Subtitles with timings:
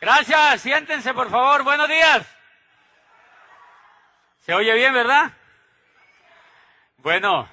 [0.00, 2.26] Gracias, siéntense por favor, buenos días.
[4.40, 5.32] ¿Se oye bien, verdad?
[6.98, 7.48] Bueno,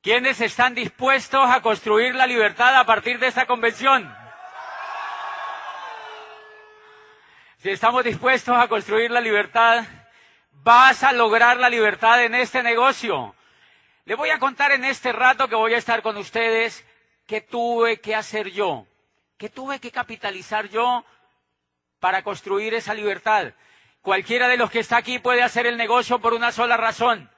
[0.00, 4.14] ¿quiénes están dispuestos a construir la libertad a partir de esta convención?
[7.58, 9.84] Si estamos dispuestos a construir la libertad,
[10.52, 13.34] vas a lograr la libertad en este negocio.
[14.04, 16.86] Les voy a contar en este rato que voy a estar con ustedes
[17.26, 18.86] qué tuve que hacer yo,
[19.40, 21.02] qué tuve que capitalizar yo
[21.98, 23.54] para construir esa libertad.
[24.02, 27.30] Cualquiera de los que está aquí puede hacer el negocio por una sola razón,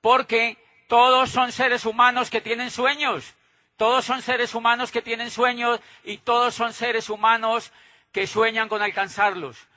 [0.00, 3.36] porque todos son seres humanos que tienen sueños,
[3.76, 7.70] todos son seres humanos que tienen sueños y todos son seres humanos
[8.10, 9.68] que sueñan con alcanzarlos.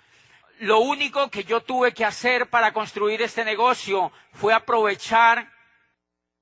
[0.57, 5.51] Lo único que yo tuve que hacer para construir este negocio fue aprovechar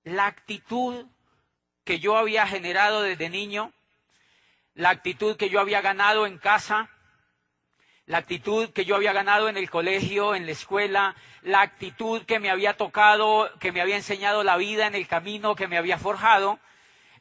[0.06, 1.08] la actitud
[1.84, 3.74] que yo había generado desde niño,
[4.80, 6.90] la actitud que yo había ganado en casa,
[8.06, 12.40] la actitud que yo había ganado en el colegio, en la escuela, la actitud que
[12.40, 15.98] me había tocado, que me había enseñado la vida en el camino que me había
[15.98, 16.60] forjado.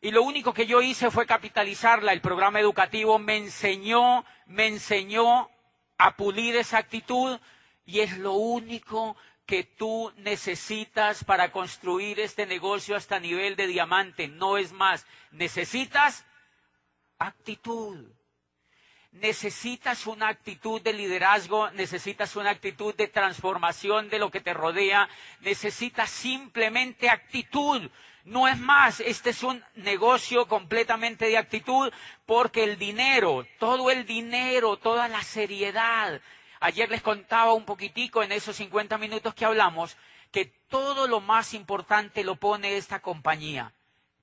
[0.00, 2.12] Y lo único que yo hice fue capitalizarla.
[2.12, 5.50] El programa educativo me enseñó, me enseñó
[5.98, 7.41] a pulir esa actitud
[7.84, 14.28] y es lo único que tú necesitas para construir este negocio hasta nivel de diamante.
[14.28, 15.09] No es más.
[15.33, 16.25] Necesitas
[17.19, 18.12] actitud.
[19.12, 25.08] Necesitas una actitud de liderazgo, necesitas una actitud de transformación de lo que te rodea,
[25.41, 27.91] necesitas simplemente actitud.
[28.25, 31.91] No es más, este es un negocio completamente de actitud
[32.27, 36.20] porque el dinero, todo el dinero, toda la seriedad.
[36.60, 39.97] Ayer les contaba un poquitico en esos 50 minutos que hablamos
[40.30, 43.72] que todo lo más importante lo pone esta compañía.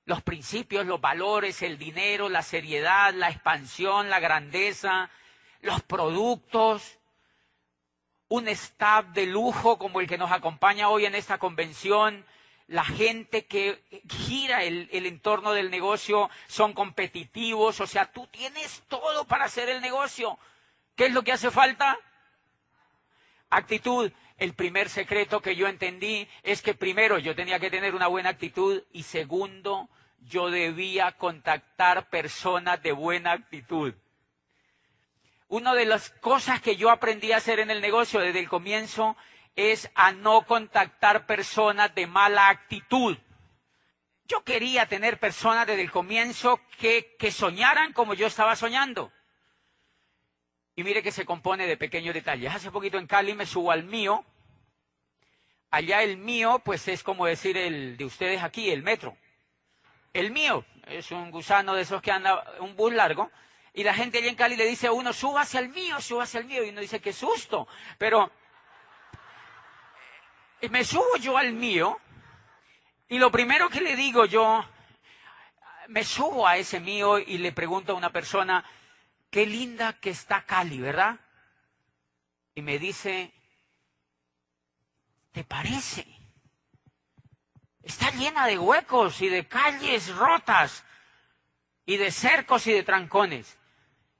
[0.06, 5.10] Los principios, los valores, el dinero, la seriedad, la expansión, la grandeza,
[5.60, 6.98] los productos,
[8.28, 12.24] un staff de lujo como el que nos acompaña hoy en esta convención,
[12.68, 19.24] la gente que gira el, entorno del negocio son competitivos, o sea, tú tienes todo
[19.24, 20.38] para hacer el negocio.
[20.96, 21.96] ¿Qué es lo que hace falta?
[23.50, 24.10] Actitud.
[24.38, 28.30] El primer secreto que yo entendí es que primero yo tenía que tener una buena
[28.30, 29.88] actitud y segundo,
[30.20, 33.94] yo debía contactar personas de buena actitud.
[35.48, 39.16] Una de las cosas que yo aprendí a hacer en el negocio desde el comienzo
[39.54, 43.16] es a no contactar personas de mala actitud.
[44.28, 49.12] Yo quería tener personas desde el comienzo que, que soñaran como yo estaba soñando.
[50.76, 52.54] Y mire que se compone de pequeños detalles.
[52.54, 54.24] Hace poquito en Cali me subo al mío.
[55.70, 59.16] Allá el mío, pues es como decir el de ustedes aquí, el metro.
[60.12, 63.30] El mío es un gusano de esos que anda un bus largo.
[63.72, 66.44] Y la gente allá en Cali le dice a uno, súbase al mío, súbase al
[66.44, 66.62] mío.
[66.62, 67.66] Y uno dice, qué susto.
[67.98, 68.30] Pero
[70.60, 71.98] y me subo yo al mío
[73.08, 74.64] y lo primero que le digo yo,
[75.88, 78.64] me subo a ese mío y le pregunto a una persona,
[79.30, 81.20] qué linda que está Cali, ¿verdad?
[82.54, 83.32] Y me dice,
[85.32, 86.06] ¿te parece?
[87.82, 90.84] Está llena de huecos y de calles rotas
[91.84, 93.58] y de cercos y de trancones.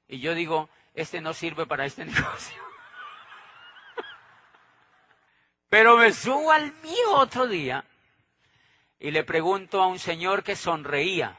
[0.07, 2.63] Y yo digo, este no sirve para este negocio.
[5.69, 7.83] Pero me subo al mío otro día
[8.99, 11.37] y le pregunto a un señor que sonreía.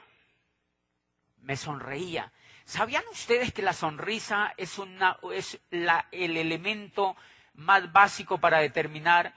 [1.38, 2.32] Me sonreía.
[2.68, 4.78] ¿Sabían ustedes que la sonrisa es,
[5.70, 7.16] el elemento
[7.54, 9.32] más básico para determinar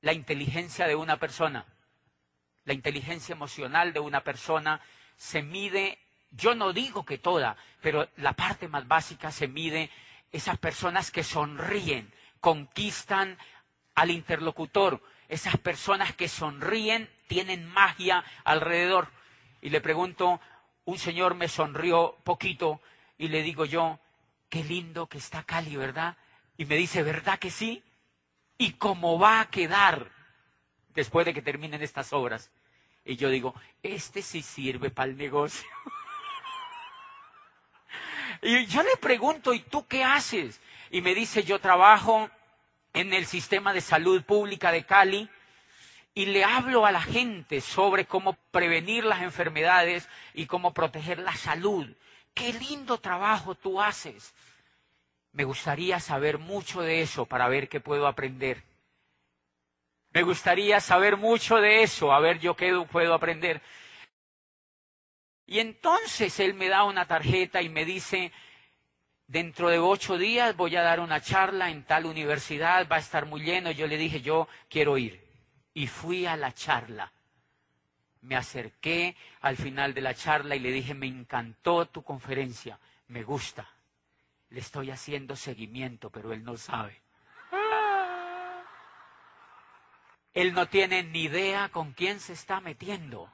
[0.00, 1.66] la inteligencia de una persona?
[2.64, 4.80] La inteligencia emocional de una persona
[5.18, 5.98] se mide,
[6.30, 9.90] yo no digo que toda, pero la parte más básica se mide
[10.32, 13.36] esas personas que sonríen, conquistan
[13.94, 15.02] al interlocutor.
[15.28, 19.10] Esas personas que sonríen tienen magia alrededor.
[19.60, 20.40] Y le pregunto,
[20.84, 22.80] un señor me sonrió poquito
[23.18, 23.98] y le digo yo,
[24.48, 26.16] qué lindo que está Cali, ¿verdad?
[26.56, 27.82] Y me dice, ¿verdad que sí?
[28.58, 30.10] ¿Y cómo va a quedar
[30.94, 32.50] después de que terminen estas obras?
[33.04, 35.68] Y yo digo, este sí sirve para el negocio.
[38.42, 40.60] y yo le pregunto, ¿y tú qué haces?
[40.94, 42.30] y me dice, yo trabajo
[42.92, 45.28] en el sistema de salud pública de Cali
[46.14, 51.34] y le hablo a la gente sobre cómo prevenir las enfermedades y cómo proteger la
[51.34, 51.92] salud.
[52.32, 54.32] Qué lindo trabajo tú haces.
[55.32, 58.62] Me gustaría saber mucho de eso para ver qué puedo aprender.
[60.10, 63.60] Me gustaría saber mucho de eso, a ver yo qué puedo aprender.
[65.46, 68.30] Y entonces él me da una tarjeta y me dice,
[69.26, 73.26] dentro de ocho días voy a dar una charla en tal universidad, va a estar
[73.26, 73.72] muy lleno.
[73.72, 75.23] Yo le dije, yo quiero ir.
[75.74, 77.12] Y fui a la charla.
[78.22, 82.78] Me acerqué al final de la charla y le dije, me encantó tu conferencia,
[83.08, 83.68] me gusta.
[84.48, 87.02] Le estoy haciendo seguimiento, pero él no sabe.
[90.32, 93.30] Él no tiene ni idea con quién se está metiendo.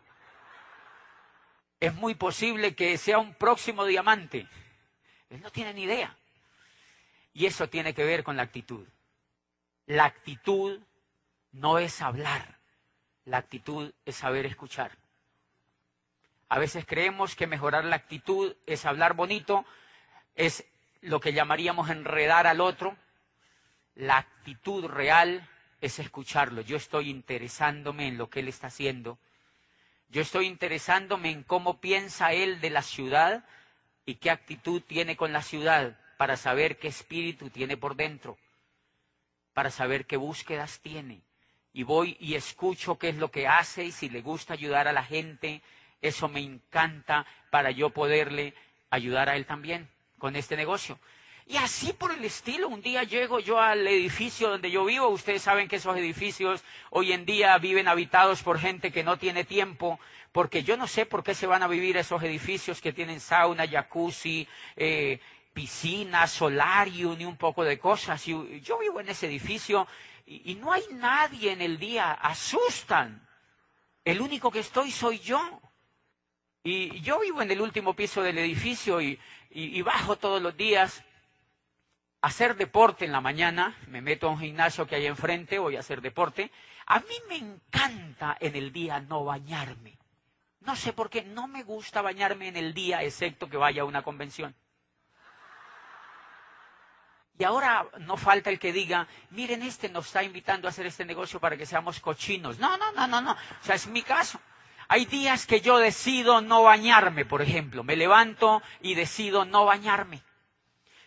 [1.81, 4.47] Es muy posible que sea un próximo diamante.
[5.31, 6.15] Él no tiene ni idea.
[7.33, 8.87] Y eso tiene que ver con la actitud.
[9.87, 10.79] La actitud
[11.53, 12.59] no es hablar,
[13.25, 14.93] la actitud es saber escuchar.
[16.49, 19.65] A veces creemos que mejorar la actitud es hablar bonito,
[20.35, 20.65] es
[21.01, 22.97] lo que llamaríamos enredar al otro.
[23.95, 25.49] La actitud real
[25.81, 26.61] es escucharlo.
[26.61, 29.19] Yo estoy interesándome en lo que él está haciendo.
[30.09, 33.45] Yo estoy interesándome en cómo piensa él de la ciudad
[34.05, 38.37] y qué actitud tiene con la ciudad para saber qué espíritu tiene por dentro,
[39.55, 41.23] para saber qué búsquedas tiene.
[41.73, 44.93] Y voy y escucho qué es lo que hace y si le gusta ayudar a
[44.93, 45.63] la gente,
[46.03, 48.55] eso me encanta para yo poderle
[48.91, 49.89] ayudar a él también
[50.19, 50.99] con este negocio.
[51.47, 55.09] Y así por el estilo, un día llego yo al edificio donde yo vivo.
[55.09, 59.43] Ustedes saben que esos edificios hoy en día viven habitados por gente que no tiene
[59.43, 59.99] tiempo,
[60.31, 63.67] porque yo no sé por qué se van a vivir esos edificios que tienen sauna,
[63.67, 64.47] jacuzzi,
[64.77, 65.19] eh,
[65.53, 68.25] piscina, solarium y un poco de cosas.
[68.25, 69.89] Yo vivo en ese edificio
[70.31, 73.27] y, no hay nadie en el día, asustan.
[74.05, 75.61] El único que estoy soy yo.
[76.63, 79.19] Y yo vivo en el último piso del edificio y,
[79.51, 81.03] y bajo todos los días
[82.21, 85.81] hacer deporte en la mañana, me meto a un gimnasio que hay enfrente, voy a
[85.81, 86.51] hacer deporte.
[86.87, 89.99] A mí me encanta en el día no bañarme.
[90.61, 93.87] No sé por qué, no me gusta bañarme en el día, excepto que vaya a
[93.87, 94.55] una convención.
[97.41, 101.07] Y ahora no falta el que diga, miren, este nos está invitando a hacer este
[101.07, 102.59] negocio para que seamos cochinos.
[102.59, 103.33] No, no, no, no, no.
[103.33, 104.39] O sea, es mi caso.
[104.89, 107.83] Hay días que yo decido no bañarme, por ejemplo.
[107.83, 110.21] Me levanto y decido no bañarme.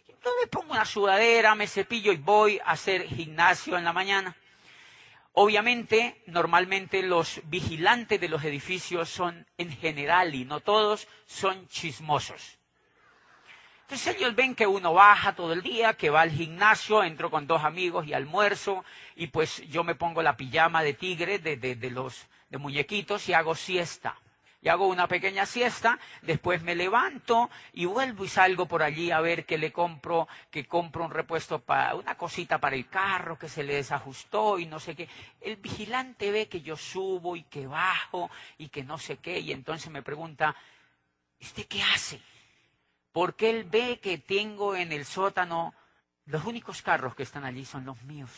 [0.07, 4.35] Entonces me pongo una sudadera, me cepillo y voy a hacer gimnasio en la mañana.
[5.33, 12.57] Obviamente, normalmente los vigilantes de los edificios son en general y no todos son chismosos.
[13.93, 17.45] Entonces ellos ven que uno baja todo el día, que va al gimnasio, entro con
[17.45, 18.83] dos amigos y almuerzo,
[19.15, 23.33] y pues yo me pongo la pijama de tigre, de, de, los de muñequitos, y
[23.33, 24.17] hago siesta.
[24.63, 29.21] Y hago una pequeña siesta, después me levanto y vuelvo y salgo por allí a
[29.21, 33.47] ver que le compro, que compro un repuesto para, una cosita para el carro que
[33.47, 35.07] se le desajustó y no sé qué.
[35.39, 39.51] El vigilante ve que yo subo y que bajo y que no sé qué, y
[39.51, 40.55] entonces me pregunta,
[41.39, 42.19] ¿usted qué hace?
[43.13, 45.73] Porque él ve que tengo en el sótano
[46.25, 48.31] los únicos carros que están allí son los míos.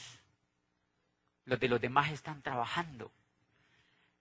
[1.45, 3.11] Los de los demás están trabajando.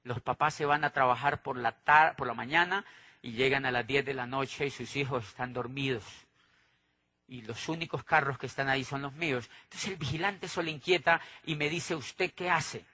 [0.04, 2.84] Los papás se van a trabajar por la, por la mañana
[3.20, 6.04] y llegan a las 10 de la noche y sus hijos están dormidos.
[7.26, 9.50] Y los únicos carros que están ahí son los míos.
[9.64, 12.84] Entonces el vigilante solo inquieta y me dice, ¿usted qué hace?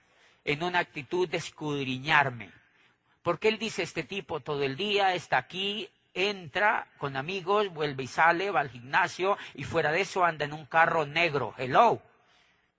[0.45, 2.49] En una actitud de escudriñarme.
[3.21, 8.07] Porque él dice, este tipo todo el día está aquí entra con amigos, vuelve y
[8.07, 12.01] sale, va al gimnasio y fuera de eso anda en un carro negro, hello,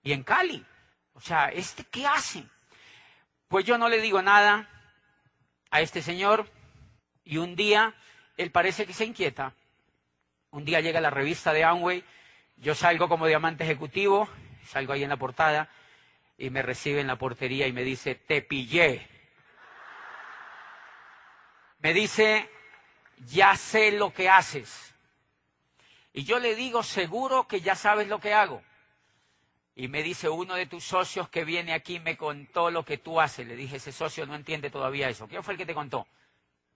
[0.03, 0.65] y en Cali.
[1.13, 2.43] O sea, ¿este qué hace?
[3.47, 4.69] Pues yo no le digo nada
[5.69, 6.49] a este señor
[7.23, 7.93] y un día
[8.37, 9.53] él parece que se inquieta.
[10.51, 12.03] Un día llega la revista de Amway,
[12.57, 14.29] yo salgo como diamante ejecutivo,
[14.65, 15.69] salgo ahí en la portada
[16.37, 19.07] y me recibe en la portería y me dice, te pillé.
[21.79, 22.49] Me dice,
[23.17, 24.93] ya sé lo que haces.
[26.13, 28.61] Y yo le digo, seguro que ya sabes lo que hago.
[29.75, 33.19] Y me dice, uno de tus socios que viene aquí me contó lo que tú
[33.19, 33.47] haces.
[33.47, 35.27] Le dije, ese socio no entiende todavía eso.
[35.27, 36.07] ¿Quién fue el que te contó?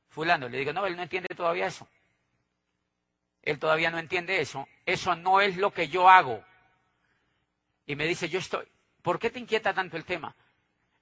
[0.10, 0.50] Fulano.
[0.50, 1.88] Le digo, no, él no entiende todavía eso.
[3.44, 4.67] Él todavía no entiende eso.
[4.86, 6.44] Eso no es lo que yo hago.
[7.86, 8.65] Y me dice, yo estoy,
[9.03, 10.36] ¿por qué te inquieta tanto el tema?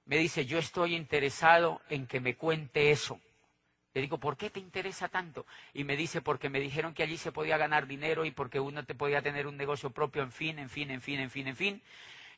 [0.04, 3.20] Me dice, yo estoy interesado en que me cuente eso.
[3.96, 5.46] Le digo, ¿por qué te interesa tanto?
[5.72, 8.84] Y me dice, porque me dijeron que allí se podía ganar dinero y porque uno
[8.84, 11.56] te podía tener un negocio propio, en fin, en fin, en fin, en fin, en
[11.56, 11.82] fin.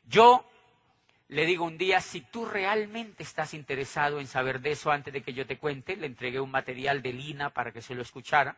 [0.05, 0.49] Yo
[1.27, 5.21] le digo un día, si tú realmente estás interesado en saber de eso antes de
[5.21, 8.55] que yo te cuente, le entregué un material de Lina para que se lo escuchara.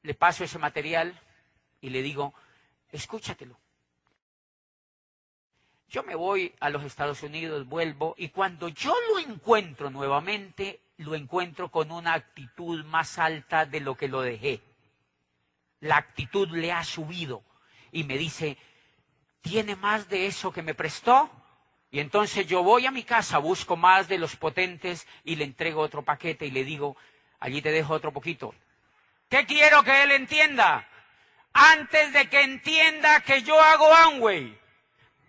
[0.00, 1.20] Le paso ese material
[1.82, 2.32] y le digo,
[2.92, 3.60] escúchatelo.
[5.90, 11.14] Yo me voy a los Estados Unidos, vuelvo y cuando yo lo encuentro nuevamente, lo
[11.14, 14.60] encuentro con una actitud más alta de lo que lo dejé.
[15.80, 17.42] la actitud le ha subido.
[17.92, 18.56] Y me dice,
[19.42, 21.30] ¿tiene más de eso que me prestó?
[21.90, 25.82] Y entonces yo voy a mi casa, busco más de los potentes y le entrego
[25.82, 26.96] otro paquete y le digo,
[27.38, 28.54] allí te dejo otro poquito.
[29.28, 30.88] ¿Qué quiero que él entienda?
[31.52, 34.58] Antes de que entienda que yo hago Amway,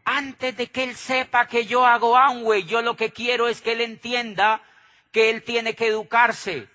[0.06, 3.74] antes de que él sepa que yo hago Amway, yo lo que quiero es que
[3.74, 4.62] él entienda
[5.16, 6.68] que él tiene que educarse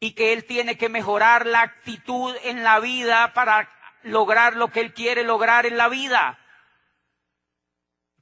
[0.00, 3.70] y que él tiene que mejorar la actitud en la vida para
[4.02, 6.38] lograr lo que él quiere lograr en la vida.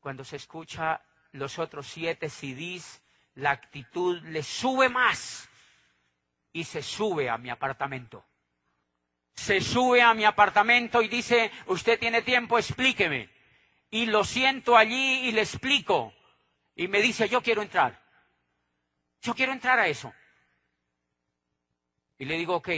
[0.00, 3.00] Cuando se escucha los otros siete CDs,
[3.36, 5.48] la actitud le sube más
[6.52, 8.26] y se sube a mi apartamento.
[9.36, 13.30] Se sube a mi apartamento y dice, usted tiene tiempo, explíqueme.
[13.88, 16.12] Y lo siento allí y le explico.
[16.74, 18.07] Y me dice, yo quiero entrar.
[19.22, 20.12] Yo quiero entrar a eso.
[22.18, 22.68] Y le digo, ok,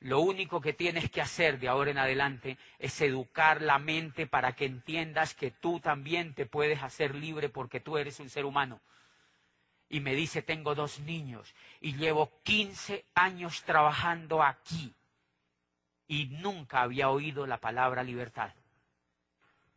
[0.00, 4.54] lo único que tienes que hacer de ahora en adelante es educar la mente para
[4.54, 8.80] que entiendas que tú también te puedes hacer libre porque tú eres un ser humano.
[9.88, 14.94] Y me dice, tengo dos niños y llevo 15 años trabajando aquí
[16.06, 18.52] y nunca había oído la palabra libertad.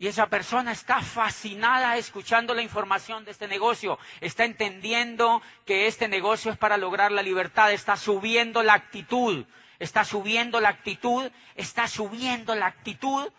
[0.02, 6.08] Y esa persona está fascinada escuchando la información de este negocio, está entendiendo que este
[6.08, 9.46] negocio es para lograr la libertad, está subiendo la actitud,
[9.78, 13.32] está subiendo la actitud, está subiendo la actitud.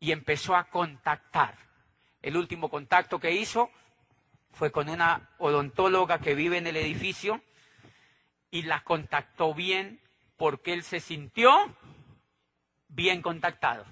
[0.00, 1.54] Y empezó a contactar.
[2.22, 3.70] El último contacto que hizo
[4.50, 7.40] fue con una odontóloga que vive en el edificio
[8.50, 10.00] y la contactó bien
[10.36, 11.72] porque él se sintió
[12.88, 13.86] bien contactado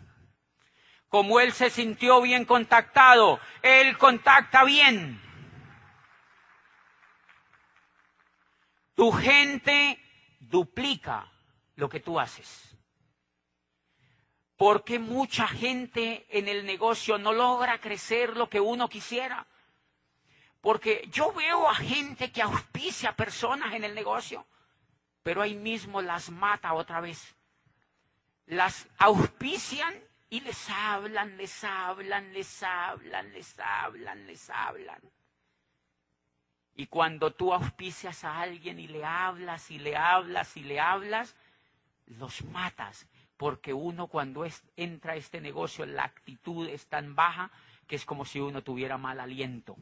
[1.09, 5.21] como él se sintió bien contactado, él contacta bien.
[8.95, 10.03] Tu gente
[10.41, 11.31] duplica
[11.77, 12.77] lo que tú haces.
[14.57, 19.47] Porque mucha gente en el negocio no logra crecer lo que uno quisiera.
[20.61, 24.45] Porque yo veo a gente que auspicia personas en el negocio,
[25.23, 27.37] pero ahí mismo las mata otra vez.
[28.47, 29.95] Las auspician
[30.30, 35.00] y les hablan, les hablan, les hablan, les hablan, les hablan.
[36.75, 41.35] Y cuando tú auspicias a alguien y le hablas y le hablas y le hablas,
[42.06, 43.08] los matas.
[43.37, 47.50] Porque uno cuando entra a este negocio, la actitud es tan baja
[47.87, 49.76] que es como si uno tuviera mal aliento.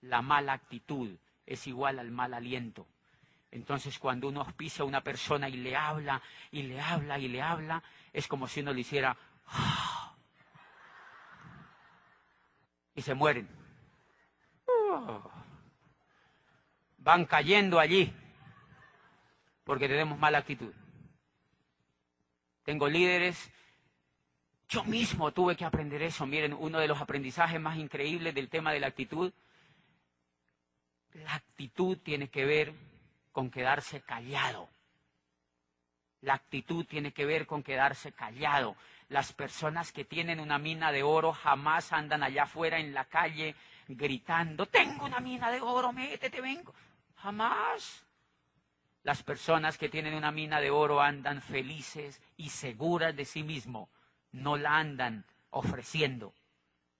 [0.00, 1.16] La mala actitud
[1.46, 2.86] es igual al mal aliento.
[3.50, 7.40] Entonces cuando uno auspicia a una persona y le habla y le habla y le
[7.40, 7.82] habla,
[8.14, 9.16] es como si uno le hiciera
[12.94, 13.48] y se mueren.
[16.98, 18.14] Van cayendo allí
[19.64, 20.72] porque tenemos mala actitud.
[22.62, 23.50] Tengo líderes.
[24.68, 26.24] Yo mismo tuve que aprender eso.
[26.24, 29.32] Miren, uno de los aprendizajes más increíbles del tema de la actitud.
[31.14, 32.74] La actitud tiene que ver
[33.32, 34.68] con quedarse callado.
[36.24, 38.76] La actitud tiene que ver con quedarse callado.
[39.10, 43.54] Las personas que tienen una mina de oro jamás andan allá afuera en la calle
[43.88, 46.74] gritando, tengo una mina de oro, métete, vengo.
[47.16, 48.06] Jamás.
[49.02, 53.90] Las personas que tienen una mina de oro andan felices y seguras de sí mismo.
[54.32, 56.32] No la andan ofreciendo,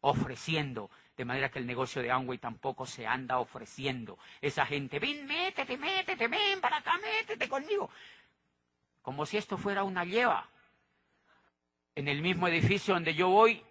[0.00, 0.90] ofreciendo.
[1.16, 4.18] De manera que el negocio de Amway tampoco se anda ofreciendo.
[4.42, 7.88] Esa gente, ven, métete, métete, ven para acá, métete conmigo
[9.04, 10.48] como si esto fuera una lleva.
[11.94, 13.62] En el mismo edificio donde yo voy,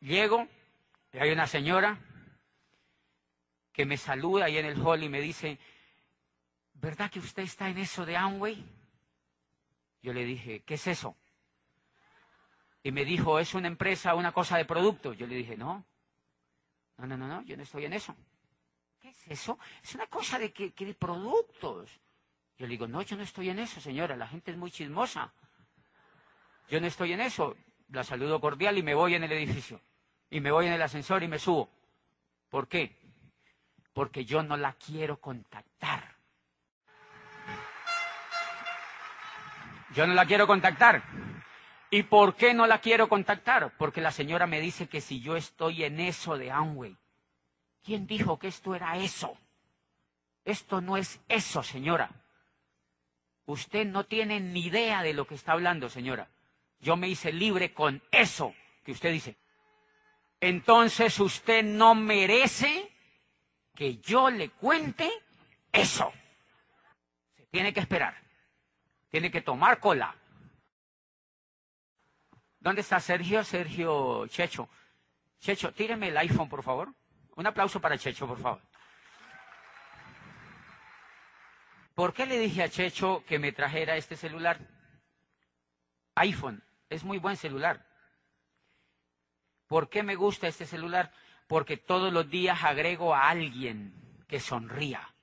[0.00, 0.46] llego,
[1.14, 1.98] y hay una señora
[3.72, 5.58] que me saluda ahí en el hall y me dice,
[6.74, 8.62] ¿verdad que usted está en eso de Amway?
[10.02, 11.16] Yo le dije, ¿qué es eso?
[12.82, 15.14] Y me dijo, ¿es una empresa, una cosa de producto?
[15.14, 15.86] Yo le dije, no,
[16.98, 18.14] no, no, no, no yo no estoy en eso.
[19.00, 19.58] ¿Qué es eso?
[19.82, 21.98] Es una cosa de, que, de productos.
[22.62, 25.32] Yo le digo, no, yo no estoy en eso, señora, la gente es muy chismosa.
[26.68, 27.56] Yo no estoy en eso.
[27.88, 29.80] La saludo cordial y me voy en el edificio.
[30.30, 31.68] Y me voy en el ascensor y me subo.
[32.48, 32.96] ¿Por qué?
[33.92, 36.14] Porque yo no la quiero contactar.
[39.92, 41.02] Yo no la quiero contactar.
[41.90, 43.76] ¿Y por qué no la quiero contactar?
[43.76, 46.96] Porque la señora me dice que si yo estoy en eso de Amway,
[47.82, 49.36] ¿quién dijo que esto era eso?
[50.44, 52.21] Esto no es eso, señora.
[53.46, 56.28] Usted no tiene ni idea de lo que está hablando, señora.
[56.80, 59.36] Yo me hice libre con eso que usted dice.
[60.40, 62.90] Entonces usted no merece
[63.74, 65.10] que yo le cuente
[65.70, 66.12] eso.
[67.36, 68.16] Se tiene que esperar.
[69.08, 70.14] Tiene que tomar cola.
[72.58, 73.44] ¿Dónde está Sergio?
[73.44, 74.68] Sergio Checho.
[75.40, 76.92] Checho, tíreme el iPhone, por favor.
[77.34, 78.60] Un aplauso para Checho, por favor.
[81.94, 84.58] ¿Por qué le dije a Checho que me trajera este celular?
[86.14, 87.86] iPhone, es muy buen celular.
[89.66, 91.12] ¿Por qué me gusta este celular?
[91.46, 93.94] Porque todos los días agrego a alguien
[94.28, 95.14] que sonría.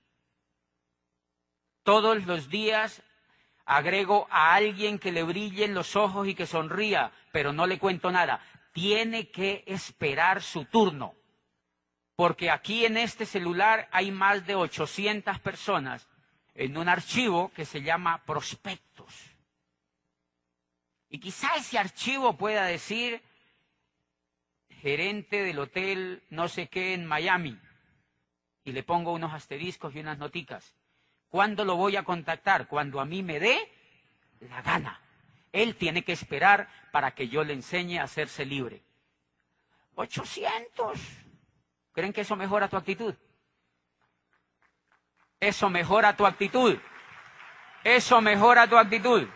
[1.83, 3.01] Todos los días
[3.65, 8.11] agrego a alguien que le brillen los ojos y que sonría, pero no le cuento
[8.11, 8.41] nada.
[8.73, 11.15] Tiene que esperar su turno.
[12.15, 16.08] Porque aquí en este celular hay más de 800 personas
[16.59, 19.13] en un archivo que se llama prospectos.
[21.09, 23.21] Y quizá ese archivo pueda decir
[24.81, 27.57] gerente del hotel no sé qué en Miami.
[28.65, 30.75] Y le pongo unos asteriscos y unas noticas.
[31.29, 32.67] ¿Cuándo lo voy a contactar?
[32.67, 33.71] Cuando a mí me dé
[34.41, 34.99] la gana.
[35.53, 38.83] Él tiene que esperar para que yo le enseñe a hacerse libre.
[39.95, 40.99] 800.
[41.93, 43.15] ¿Creen que eso mejora tu actitud?
[45.39, 46.77] Eso mejora tu actitud.
[47.83, 49.27] Eso mejora tu actitud.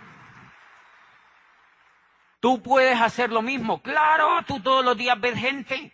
[2.40, 3.82] Tú puedes hacer lo mismo.
[3.82, 5.94] Claro, tú todos los días ves gente.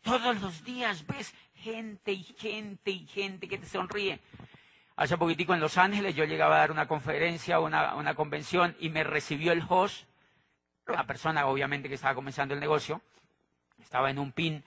[0.00, 4.20] Todos los días ves gente y gente y gente que te sonríe.
[4.96, 8.88] Hace poquitico en Los Ángeles yo llegaba a dar una conferencia, una, una convención y
[8.88, 10.06] me recibió el host,
[10.86, 13.00] la persona obviamente que estaba comenzando el negocio,
[13.80, 14.64] estaba en un pin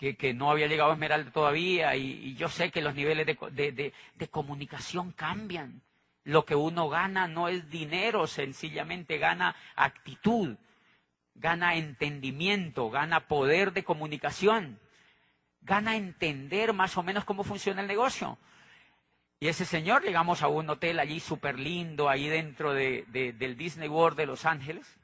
[0.00, 4.28] que, no había llegado a Esmeralda todavía y, yo sé que los niveles de, de,
[4.28, 5.82] comunicación cambian.
[6.24, 10.56] Lo que uno gana no es dinero, sencillamente gana actitud,
[11.34, 14.80] gana entendimiento, gana poder de comunicación,
[15.60, 18.38] gana entender más o menos cómo funciona el negocio.
[19.38, 23.88] Y ese señor, llegamos a un hotel allí súper lindo, ahí dentro de, del Disney
[23.88, 24.98] World de Los Ángeles,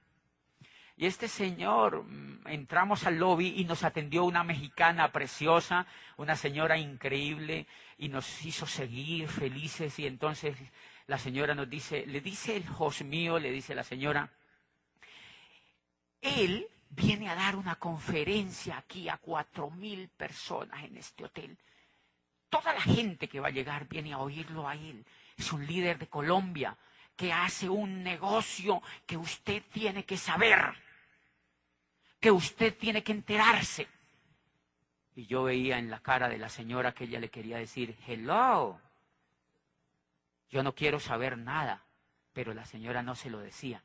[0.98, 6.78] y este señor, mm, entramos al lobby y nos atendió una mexicana preciosa, una señora
[6.78, 7.66] increíble,
[7.98, 9.98] y nos hizo seguir felices.
[9.98, 10.56] Y entonces
[11.06, 14.30] la señora nos dice, le dice el host mío, le dice la señora,
[16.22, 21.58] él viene a dar una conferencia aquí a cuatro mil personas en este hotel.
[22.48, 25.04] Toda la gente que va a llegar viene a oírlo a él.
[25.36, 26.74] Es un líder de Colombia
[27.14, 30.85] que hace un negocio que usted tiene que saber
[32.26, 33.86] que usted tiene que enterarse.
[35.14, 38.80] Y yo veía en la cara de la señora que ella le quería decir, hello,
[40.50, 41.84] yo no quiero saber nada,
[42.32, 43.84] pero la señora no se lo decía.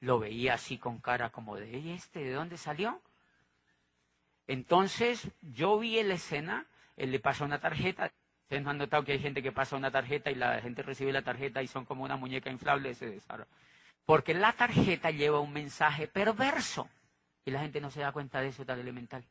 [0.00, 3.00] Lo veía así con cara como de, ¿y este de dónde salió?
[4.46, 6.66] Entonces yo vi la escena,
[6.98, 8.12] él le pasó una tarjeta.
[8.42, 11.12] Ustedes no han notado que hay gente que pasa una tarjeta y la gente recibe
[11.12, 13.22] la tarjeta y son como una muñeca inflable, se
[14.04, 16.86] Porque la tarjeta lleva un mensaje perverso.
[17.44, 19.24] Y la gente no se da cuenta de eso tan elemental.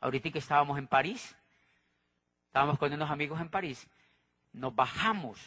[0.00, 1.36] Ahorita que estábamos en París,
[2.46, 3.86] estábamos con unos amigos en París,
[4.52, 5.38] nos bajamos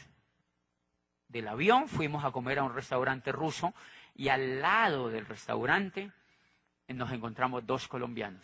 [1.27, 3.73] del avión, fuimos a comer a un restaurante ruso
[4.15, 6.11] y al lado del restaurante
[6.87, 8.43] nos encontramos dos colombianos.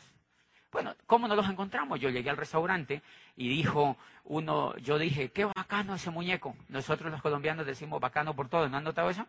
[0.71, 1.99] Bueno, ¿cómo nos los encontramos?
[1.99, 3.01] Yo llegué al restaurante
[3.35, 6.55] y dijo uno, yo dije, qué bacano ese muñeco.
[6.67, 9.25] Nosotros los colombianos decimos bacano por todo, ¿no han notado eso?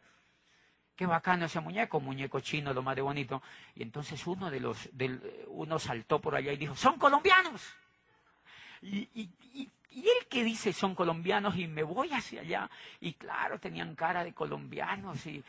[1.01, 3.43] Qué bacano ese muñeco, muñeco chino, lo más de bonito.
[3.75, 4.91] Y entonces uno de los,
[5.47, 7.75] uno saltó por allá y dijo, son colombianos.
[8.83, 9.31] Y, y,
[9.93, 12.71] él que dice, son colombianos, y me voy hacia allá.
[13.01, 15.43] Y claro, tenían cara de colombianos y...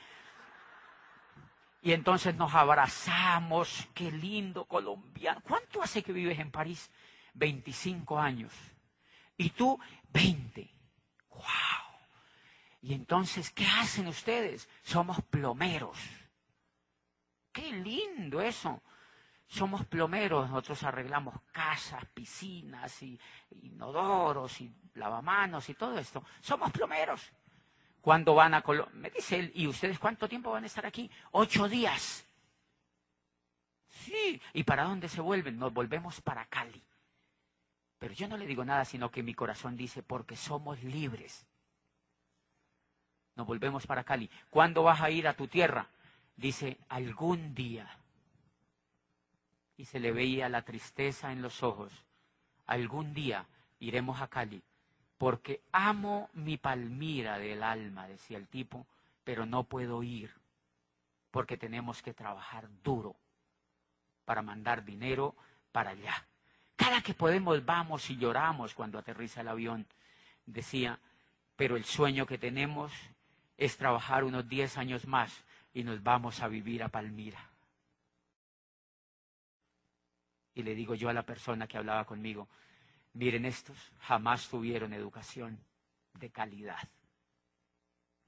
[1.82, 5.42] Y entonces nos abrazamos, qué lindo colombiano.
[5.42, 6.90] ¿Cuánto hace que vives en París?
[7.34, 8.54] 25 años.
[9.36, 9.78] Y tú,
[10.14, 10.70] 20.
[11.32, 11.91] ¡Wow!
[12.82, 14.68] Y entonces, ¿qué hacen ustedes?
[14.82, 15.98] Somos plomeros.
[17.52, 18.82] Qué lindo eso.
[19.46, 23.20] Somos plomeros, nosotros arreglamos casas, piscinas, y,
[23.64, 26.24] inodoros, y lavamanos y todo esto.
[26.40, 27.32] Somos plomeros.
[28.00, 31.12] Cuando van a Colombia, me dice él, ¿y ustedes cuánto tiempo van a estar aquí?
[31.32, 32.26] Ocho días.
[33.90, 35.60] Sí, ¿y para dónde se vuelven?
[35.60, 36.82] Nos volvemos para Cali.
[38.00, 41.46] Pero yo no le digo nada, sino que mi corazón dice, porque somos libres
[43.36, 44.30] nos volvemos para Cali.
[44.50, 45.88] ¿Cuándo vas a ir a tu tierra?
[46.36, 47.90] Dice, algún día.
[49.78, 51.92] Y se le veía la tristeza en los ojos.
[52.66, 53.46] Algún día
[53.80, 54.62] iremos a Cali,
[55.18, 58.86] porque amo mi Palmira del alma, decía el tipo,
[59.24, 60.32] pero no puedo ir,
[61.32, 63.16] porque tenemos que trabajar duro
[64.26, 65.36] para mandar dinero
[65.72, 66.26] para allá.
[66.76, 69.86] Cada que podemos vamos y lloramos cuando aterriza el avión,
[70.46, 71.00] decía,
[71.56, 72.92] pero el sueño que tenemos
[73.58, 77.50] es trabajar unos 10 años más y nos vamos a vivir a Palmira.
[80.54, 82.48] Y le digo yo a la persona que hablaba conmigo,
[83.14, 85.60] miren estos, jamás tuvieron educación
[86.14, 86.90] de calidad.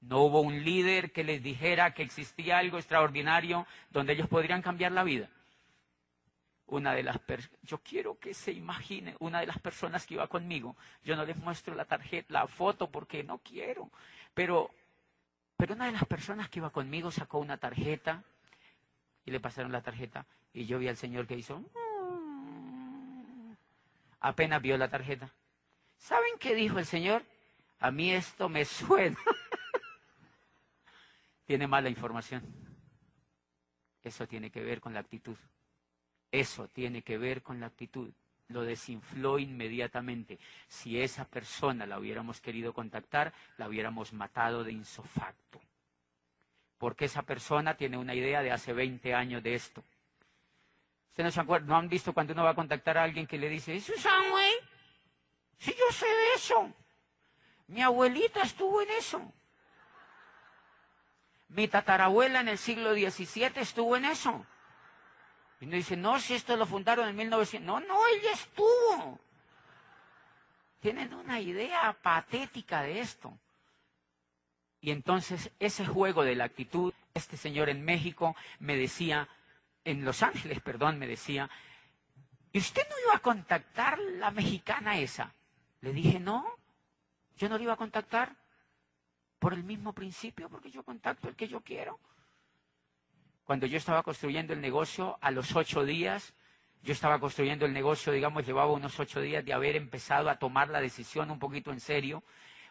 [0.00, 4.92] No hubo un líder que les dijera que existía algo extraordinario donde ellos podrían cambiar
[4.92, 5.30] la vida.
[6.66, 7.18] Una de las
[7.62, 10.76] yo quiero que se imagine una de las personas que iba conmigo.
[11.04, 13.90] Yo no les muestro la tarjeta, la foto porque no quiero,
[14.34, 14.70] pero
[15.56, 18.22] pero una de las personas que iba conmigo sacó una tarjeta
[19.24, 23.54] y le pasaron la tarjeta y yo vi al señor que hizo mm".
[24.20, 25.30] apenas vio la tarjeta.
[25.96, 27.22] ¿Saben qué dijo el señor?
[27.80, 29.18] A mí esto me suena.
[31.46, 32.42] tiene mala información.
[34.02, 35.36] Eso tiene que ver con la actitud.
[36.30, 38.10] Eso tiene que ver con la actitud.
[38.48, 40.38] Lo desinfló inmediatamente.
[40.68, 45.43] Si esa persona la hubiéramos querido contactar, la hubiéramos matado de insofacto.
[46.84, 49.82] Porque esa persona tiene una idea de hace 20 años de esto.
[51.08, 53.74] ¿Ustedes no, no han visto cuando uno va a contactar a alguien que le dice,
[53.74, 54.02] ¿eso es
[55.56, 56.70] Si yo sé de eso.
[57.68, 59.32] Mi abuelita estuvo en eso.
[61.48, 64.44] Mi tatarabuela en el siglo XVII estuvo en eso.
[65.60, 67.66] Y uno dice, no, si esto lo fundaron en 1900.
[67.66, 69.18] No, no, ella estuvo.
[70.80, 73.38] Tienen una idea patética de esto.
[74.84, 79.26] Y entonces ese juego de la actitud, este señor en México me decía,
[79.82, 81.48] en Los Ángeles, perdón, me decía,
[82.52, 85.32] ¿y usted no iba a contactar la mexicana esa?
[85.80, 86.44] Le dije, no,
[87.38, 88.36] yo no la iba a contactar
[89.38, 91.98] por el mismo principio, porque yo contacto el que yo quiero.
[93.46, 96.34] Cuando yo estaba construyendo el negocio, a los ocho días,
[96.82, 100.68] yo estaba construyendo el negocio, digamos, llevaba unos ocho días de haber empezado a tomar
[100.68, 102.22] la decisión un poquito en serio.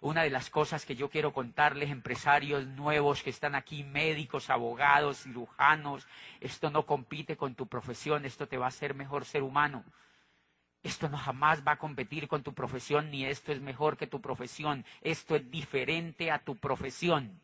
[0.03, 5.23] Una de las cosas que yo quiero contarles, empresarios nuevos que están aquí, médicos, abogados,
[5.23, 6.05] cirujanos,
[6.41, 9.85] esto no compite con tu profesión, esto te va a hacer mejor ser humano.
[10.83, 14.19] Esto no jamás va a competir con tu profesión, ni esto es mejor que tu
[14.19, 14.83] profesión.
[14.99, 17.39] Esto es diferente a tu profesión.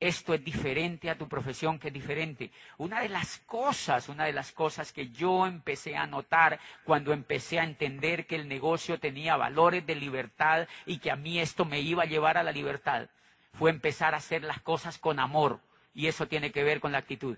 [0.00, 2.52] Esto es diferente a tu profesión que es diferente.
[2.76, 7.58] Una de las cosas, una de las cosas que yo empecé a notar cuando empecé
[7.58, 11.80] a entender que el negocio tenía valores de libertad y que a mí esto me
[11.80, 13.08] iba a llevar a la libertad,
[13.52, 15.60] fue empezar a hacer las cosas con amor.
[15.94, 17.36] Y eso tiene que ver con la actitud.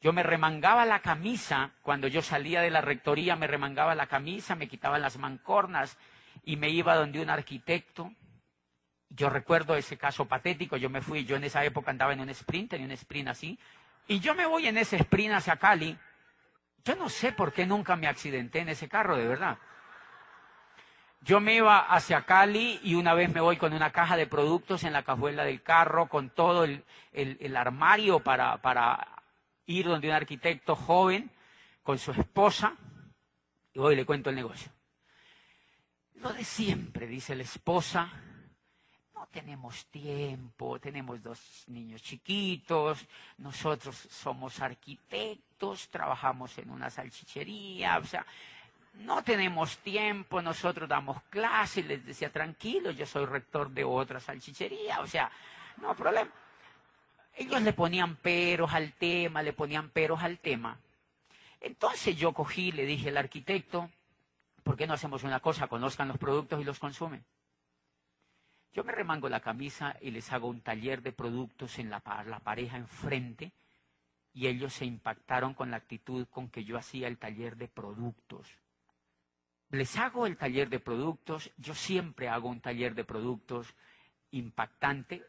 [0.00, 4.56] Yo me remangaba la camisa, cuando yo salía de la rectoría me remangaba la camisa,
[4.56, 5.98] me quitaba las mancornas
[6.42, 8.10] y me iba donde un arquitecto.
[9.10, 12.30] Yo recuerdo ese caso patético, yo me fui, yo en esa época andaba en un
[12.30, 13.58] sprint, en un sprint así,
[14.06, 15.96] y yo me voy en ese sprint hacia Cali.
[16.84, 19.58] Yo no sé por qué nunca me accidenté en ese carro, de verdad.
[21.22, 24.84] Yo me iba hacia Cali y una vez me voy con una caja de productos
[24.84, 29.06] en la cajuela del carro, con todo el, armario para, para
[29.66, 31.30] ir donde un arquitecto joven
[31.82, 32.74] con su esposa
[33.72, 34.72] y hoy le cuento el negocio.
[36.14, 38.10] Lo de siempre, dice la esposa,
[39.30, 43.06] tenemos tiempo, tenemos dos niños chiquitos,
[43.38, 48.26] nosotros somos arquitectos, trabajamos en una salchichería, o sea,
[48.94, 55.00] no tenemos tiempo, nosotros damos clases, les decía tranquilo, yo soy rector de otra salchichería,
[55.00, 55.30] o sea,
[55.80, 56.30] no problema
[57.40, 60.78] ellos le ponían peros al tema, le ponían peros al tema.
[61.60, 63.90] Entonces yo cogí, le dije al arquitecto,
[64.62, 65.66] ¿por qué no hacemos una cosa?
[65.66, 67.24] Conozcan los productos y los consumen.
[68.72, 72.76] Yo me remango la camisa y les hago un taller de productos en la, pareja
[72.76, 73.52] enfrente
[74.32, 78.46] y ellos se impactaron con la actitud con que yo hacía el taller de productos.
[79.70, 83.74] Les hago el taller de productos, yo siempre hago un taller de productos
[84.30, 85.24] impactante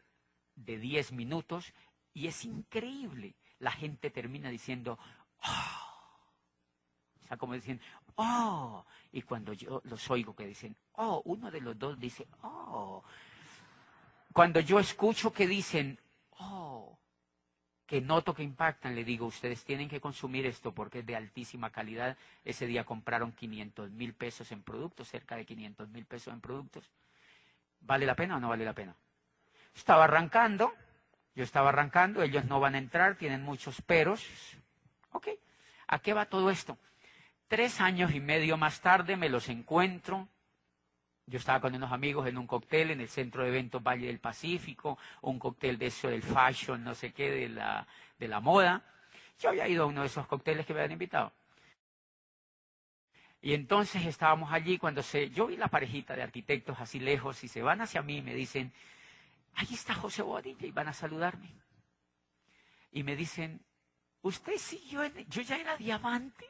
[0.54, 1.72] de 10 minutos
[2.14, 3.34] y es increíble.
[3.58, 4.98] La gente termina diciendo,
[5.42, 5.82] oh.
[7.24, 7.80] O sea, como dicen,
[8.16, 8.84] oh.
[9.10, 13.02] Y cuando yo los oigo que dicen, oh, uno de los dos dice, oh.
[14.32, 15.98] Cuando yo escucho que dicen,
[16.38, 16.98] oh,
[17.86, 21.70] que noto que impactan, le digo, ustedes tienen que consumir esto porque es de altísima
[21.70, 22.16] calidad.
[22.44, 26.90] Ese día compraron 500 mil pesos en productos, cerca de 500 mil pesos en productos.
[27.80, 28.94] ¿Vale la pena o no vale la pena?
[29.74, 30.72] Estaba arrancando,
[31.34, 34.24] yo estaba arrancando, ellos no van a entrar, tienen muchos peros.
[35.10, 35.28] Ok,
[35.88, 36.78] ¿a qué va todo esto?
[37.48, 40.28] Tres años y medio más tarde me los encuentro.
[41.26, 44.18] Yo estaba con unos amigos en un cóctel en el centro de eventos Valle del
[44.18, 47.86] Pacífico, un cóctel de eso del fashion, no sé qué, de la,
[48.18, 48.82] de la moda.
[49.38, 51.32] Yo había ido a uno de esos cócteles que me habían invitado.
[53.40, 57.48] Y entonces estábamos allí cuando se, yo vi la parejita de arquitectos así lejos y
[57.48, 58.72] se van hacia mí y me dicen,
[59.54, 61.50] ahí está José Bobadilla y van a saludarme.
[62.92, 63.60] y me dicen,
[64.22, 65.28] ¿usted siguió en...
[65.28, 66.46] Yo ya era diamante.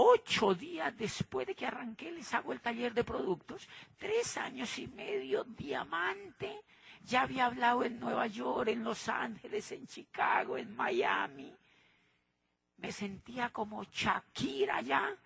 [0.00, 3.68] Ocho días después de que arranqué les hago el taller de productos.
[3.96, 6.62] Tres años y medio diamante.
[7.02, 11.52] Ya había hablado en Nueva York, en Los Ángeles, en Chicago, en Miami.
[12.76, 15.16] Me sentía como Shakira ya.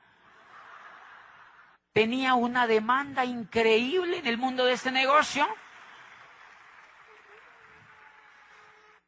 [1.93, 5.47] Tenía una demanda increíble en el mundo de este negocio.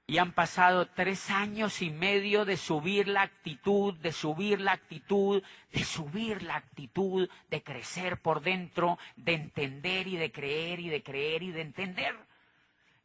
[0.06, 5.42] Y han pasado tres años y medio de subir la actitud, de subir la actitud,
[5.72, 11.02] de subir la actitud, de crecer por dentro, de entender y de creer y de
[11.02, 12.14] creer y de entender.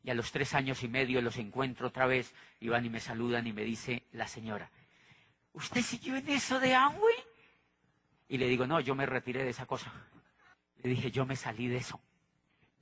[0.03, 2.99] Y a los tres años y medio los encuentro otra vez y van y me
[2.99, 4.69] saludan y me dice la señora,
[5.53, 7.15] ¿usted siguió en eso de Amway?
[8.27, 9.91] Y le digo, no, yo me retiré de esa cosa.
[10.83, 11.99] Le dije, yo me salí de eso.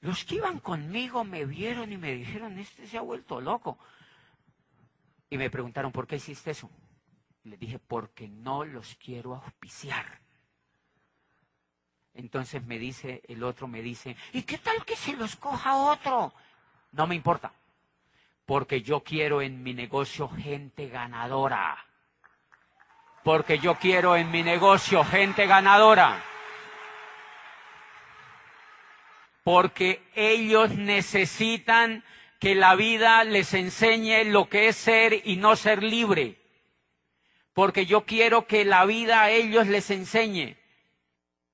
[0.01, 3.79] Los que iban conmigo me vieron y me dijeron, este se ha vuelto loco.
[5.29, 6.69] Y me preguntaron, ¿por qué hiciste eso?
[7.43, 10.21] Le dije, porque no los quiero auspiciar.
[12.13, 16.33] Entonces me dice, el otro me dice, ¿y qué tal que se los coja otro?
[16.91, 17.53] No me importa,
[18.45, 21.85] porque yo quiero en mi negocio gente ganadora.
[23.23, 26.23] Porque yo quiero en mi negocio gente ganadora.
[29.43, 32.03] Porque ellos necesitan
[32.39, 36.37] que la vida les enseñe lo que es ser y no ser libre.
[37.53, 40.57] Porque yo quiero que la vida a ellos les enseñe.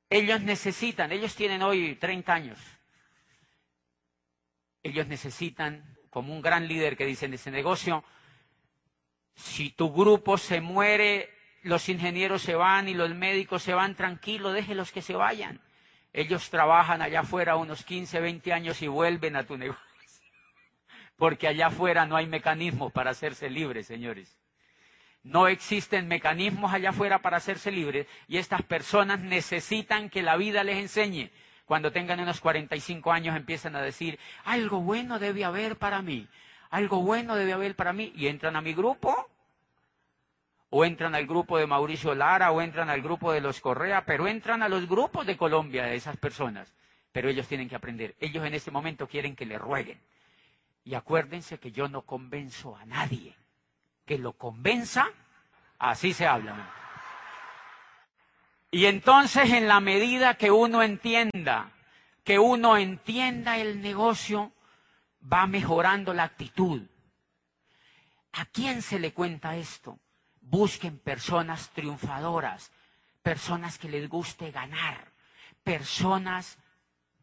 [0.10, 2.60] Ellos necesitan, ellos tienen hoy 30 años.
[4.84, 8.04] Ellos necesitan, como un gran líder que dice en ese negocio,
[9.34, 14.52] si tu grupo se muere, los ingenieros se van y los médicos se van, tranquilo,
[14.52, 15.62] déjelos que se vayan.
[16.12, 19.93] Ellos trabajan allá afuera unos 15, 20 años y vuelven a tu negocio
[21.18, 24.38] porque allá afuera no hay mecanismos para hacerse libres, señores.
[25.24, 30.64] No existen mecanismos allá afuera para hacerse libres y estas personas necesitan que la vida
[30.64, 31.32] les enseñe.
[31.66, 36.28] Cuando tengan unos 45 años empiezan a decir, algo bueno debe haber para mí,
[36.70, 39.30] algo bueno debe haber para mí y entran a mi grupo
[40.70, 44.28] o entran al grupo de Mauricio Lara o entran al grupo de los Correa, pero
[44.28, 46.74] entran a los grupos de Colombia de esas personas.
[47.12, 48.16] Pero ellos tienen que aprender.
[48.20, 50.02] Ellos en este momento quieren que le rueguen.
[50.84, 53.36] Y acuérdense que yo no convenzo a nadie.
[54.06, 55.08] Que lo convenza,
[55.80, 56.72] así se habla.
[58.72, 61.72] Y entonces en la medida que uno entienda,
[62.24, 64.52] que uno entienda el negocio,
[65.32, 66.82] va mejorando la actitud.
[68.34, 70.00] ¿A quién se le cuenta esto?
[70.42, 72.72] Busquen personas triunfadoras,
[73.22, 75.12] personas que les guste ganar,
[75.64, 76.58] personas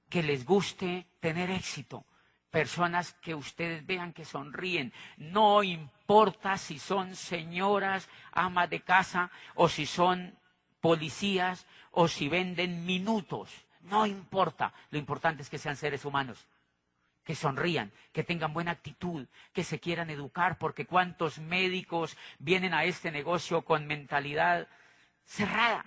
[0.08, 2.04] que les guste tener éxito,
[2.50, 4.92] personas que ustedes vean que sonríen.
[5.16, 10.36] No importa si son señoras, amas de casa, o si son
[10.80, 13.50] policías, o si venden minutos.
[13.82, 14.72] No importa.
[14.90, 16.46] Lo importante es que sean seres humanos.
[17.24, 22.84] Que sonrían, que tengan buena actitud, que se quieran educar, porque cuántos médicos vienen a
[22.84, 24.68] este negocio con mentalidad
[25.24, 25.86] cerrada.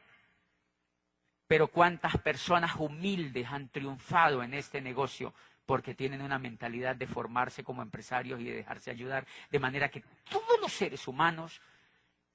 [1.48, 5.34] Pero cuántas personas humildes han triunfado en este negocio
[5.66, 10.04] porque tienen una mentalidad de formarse como empresarios y de dejarse ayudar, de manera que
[10.30, 11.62] todos los seres humanos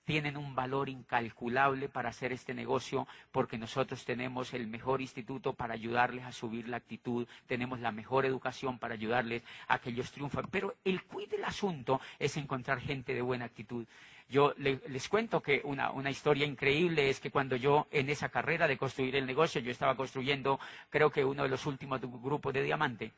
[0.09, 5.75] tienen un valor incalculable para hacer este negocio porque nosotros tenemos el mejor instituto para
[5.75, 10.47] ayudarles a subir la actitud, tenemos la mejor educación para ayudarles a que ellos triunfen.
[10.51, 13.87] Pero el cuid del asunto es encontrar gente de buena actitud.
[14.29, 18.69] Yo les cuento que una, una, historia increíble es que cuando yo en esa carrera
[18.69, 20.61] de construir el negocio, yo estaba construyendo
[20.91, 23.13] creo que uno de los últimos grupos de diamante.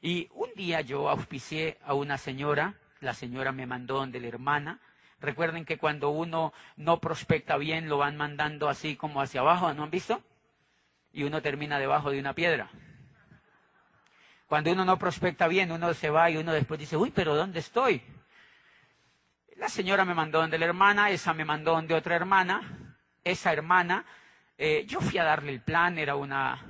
[0.00, 4.80] Y un día yo auspicié a una señora, la señora me mandó donde la hermana,
[5.22, 9.84] Recuerden que cuando uno no prospecta bien, lo van mandando así como hacia abajo, ¿no
[9.84, 10.20] han visto?
[11.12, 12.68] Y uno termina debajo de una piedra.
[14.48, 17.60] Cuando uno no prospecta bien, uno se va y uno después dice, uy, pero ¿dónde
[17.60, 18.02] estoy?
[19.62, 24.04] La señora me mandó donde la hermana, esa me mandó donde otra hermana, esa hermana,
[24.58, 26.60] eh, yo fui a darle el plan, era una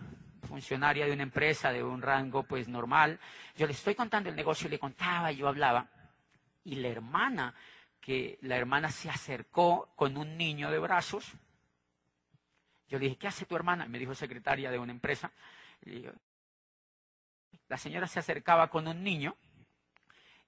[0.46, 3.18] funcionaria de una empresa de un rango pues normal,
[3.57, 5.88] yo le estoy contando el negocio, le contaba, yo hablaba,
[6.64, 7.55] y la hermana
[7.98, 11.33] que la hermana se acercó con un niño de brazos.
[12.88, 13.87] Yo le dije, ¿qué hace tu hermana?
[13.87, 15.33] Me dijo secretaria de una empresa.
[17.68, 19.35] la señora se acercaba con un niño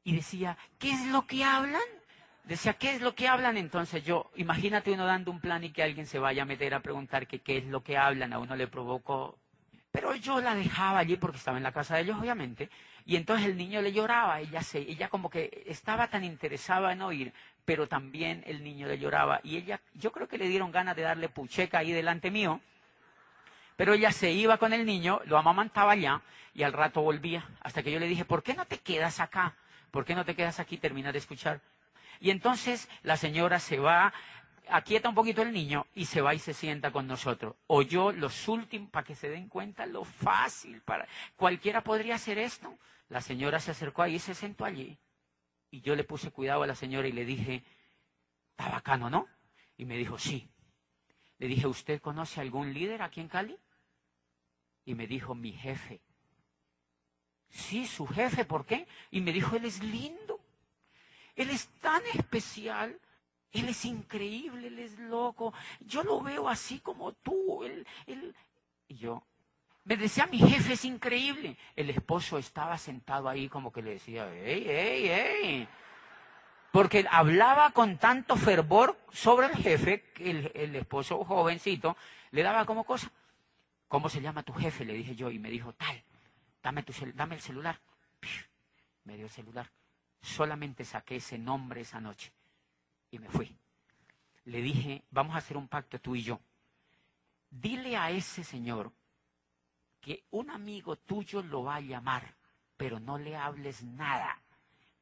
[0.02, 1.80] y decía, ¿qué es lo que hablan?
[2.44, 3.57] Decía, ¿qué es lo que hablan?
[3.57, 6.80] Entonces yo, imagínate uno dando un plan y que alguien se vaya a meter a
[6.80, 8.33] preguntar qué es lo que hablan.
[8.35, 9.38] A uno le provocó
[9.92, 12.68] Pero yo la dejaba allí porque estaba en la casa de ellos, obviamente,
[13.07, 17.00] y entonces el niño le lloraba, ella, se, ella como que estaba tan interesada en
[17.00, 17.33] oír,
[17.64, 21.02] pero también el niño le lloraba, y ella, yo creo que le dieron ganas de
[21.02, 22.61] darle pucheca ahí delante mío,
[23.76, 26.22] pero ella se iba con el niño, lo amamantaba allá,
[26.54, 29.54] y al rato volvía, hasta que yo le dije, ¿por qué no te quedas acá?
[29.92, 31.61] ¿Por qué no te quedas aquí y terminas de escuchar?
[32.20, 34.12] Y entonces la señora se va,
[34.68, 37.57] aquieta un poquito el niño y se va y se sienta con nosotros.
[37.66, 42.79] Oyó los últimos, para que se den cuenta lo fácil, para cualquiera podría hacer esto.
[43.09, 44.98] La señora se acercó ahí y se sentó allí.
[45.70, 47.64] Y yo le puse cuidado a la señora y le dije,
[48.50, 49.29] está bacano, ¿no?
[49.77, 50.48] Y me dijo, sí.
[51.38, 53.59] Le dije, ¿usted conoce algún líder aquí en Cali?
[54.85, 56.00] Y me dijo, mi jefe.
[57.48, 58.87] Sí, su jefe, ¿por qué?
[59.11, 60.24] Y me dijo, él es lindo.
[61.37, 62.99] Él es tan especial.
[63.53, 65.53] Él es increíble, él es loco.
[65.81, 67.62] Yo lo veo así como tú.
[67.64, 68.35] Él, él...
[68.88, 69.23] Y yo,
[69.85, 71.57] me decía, mi jefe es increíble.
[71.77, 75.68] El esposo estaba sentado ahí como que le decía, ¡ey, ey, ey!
[76.73, 81.97] Porque hablaba con tanto fervor sobre el jefe que el, el esposo jovencito
[82.33, 83.11] le daba como cosa.
[83.87, 84.85] ¿Cómo se llama tu jefe?
[84.85, 86.03] Le dije yo y me dijo, tal
[86.64, 87.79] dame, tu dame el celular.
[89.05, 89.70] Me dio el celular.
[90.25, 92.33] Solamente saqué ese nombre esa noche
[93.11, 93.55] y me fui.
[94.47, 96.41] Le dije, vamos a hacer un pacto tú y yo.
[97.51, 98.91] Dile a ese señor
[100.01, 102.35] que un amigo tuyo lo va a llamar,
[102.79, 104.41] pero no le hables nada,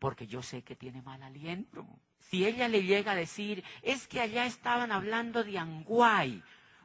[0.01, 1.87] porque yo sé que tiene mal aliento.
[2.19, 6.43] Si ella le llega a decir, es que allá estaban hablando de Anguay.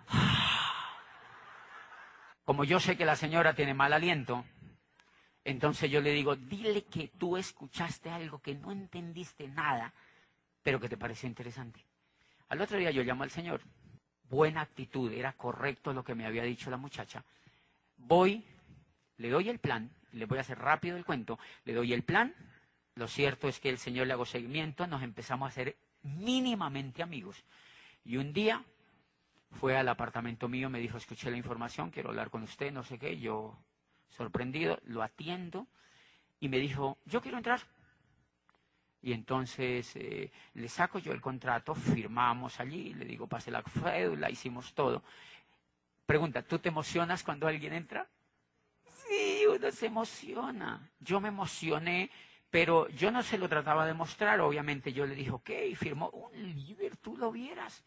[2.46, 4.46] Como yo sé que la señora tiene mal aliento,
[5.48, 9.94] entonces yo le digo, dile que tú escuchaste algo que no entendiste nada,
[10.62, 11.80] pero que te pareció interesante.
[12.50, 13.62] Al otro día yo llamo al Señor.
[14.30, 17.24] Buena actitud, era correcto lo que me había dicho la muchacha.
[17.96, 18.44] Voy,
[19.16, 22.36] le doy el plan, le voy a hacer rápido el cuento, le doy el plan.
[22.96, 27.42] Lo cierto es que el Señor le hago seguimiento, nos empezamos a hacer mínimamente amigos.
[28.04, 28.66] Y un día
[29.62, 33.00] fue al apartamento mío, me dijo, escuché la información, quiero hablar con usted, no sé
[33.00, 33.18] qué.
[33.18, 33.58] Yo
[34.10, 35.68] sorprendido, lo atiendo
[36.40, 37.62] y me dijo, yo quiero entrar.
[39.02, 44.30] Y entonces eh, le saco yo el contrato, firmamos allí, le digo, pase la cédula,
[44.30, 45.04] hicimos todo.
[46.06, 48.08] Pregunta, ¿tú te emocionas cuando alguien entra?
[48.86, 50.90] Sí, uno se emociona.
[51.00, 52.10] Yo me emocioné,
[52.50, 54.40] pero yo no se lo trataba de mostrar.
[54.42, 57.84] Obviamente yo le dije, ok, firmó un líder, tú lo vieras.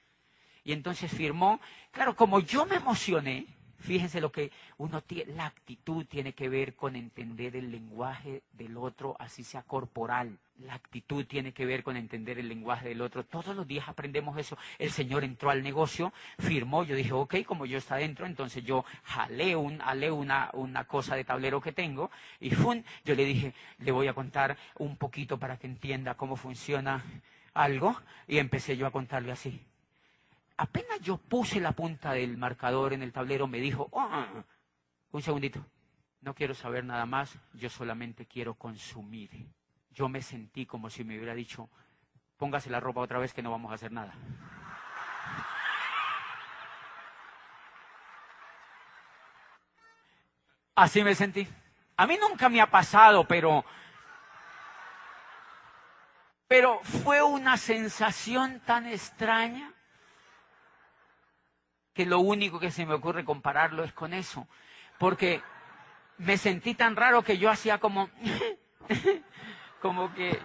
[0.65, 1.61] Y entonces firmó.
[1.91, 3.47] Claro, como yo me emocioné,
[3.81, 8.77] Fíjense lo que uno tiene, la actitud tiene que ver con entender el lenguaje del
[8.77, 10.39] otro, así sea corporal.
[10.59, 13.25] La actitud tiene que ver con entender el lenguaje del otro.
[13.25, 14.59] Todos los días aprendemos eso.
[14.79, 18.85] El Señor entró al negocio, firmó, yo dije, ok, como yo está dentro, entonces yo
[19.03, 19.81] jalé, un,
[20.13, 24.13] una, una cosa de tablero que tengo y fun, yo le dije, le voy a
[24.13, 27.03] contar un poquito para que entienda cómo funciona
[27.55, 27.97] algo
[28.29, 29.70] y empecé yo a contarle así
[30.61, 34.27] apenas yo puse la punta del marcador en el tablero, me dijo, oh,
[35.11, 35.65] un segundito,
[36.21, 39.31] no quiero saber nada más, yo solamente quiero consumir.
[39.91, 41.71] Yo me sentí como si me hubiera dicho,
[42.37, 44.13] póngase la ropa otra vez que no vamos a hacer nada.
[50.75, 51.49] Así me sentí.
[51.97, 53.65] A mí nunca me ha pasado, pero
[56.47, 59.73] pero fue una sensación tan extraña
[62.07, 64.47] lo único que se me ocurre compararlo es con eso.
[64.99, 65.43] Porque
[66.19, 68.11] me sentí tan raro que yo hacía como,
[69.81, 70.39] como que,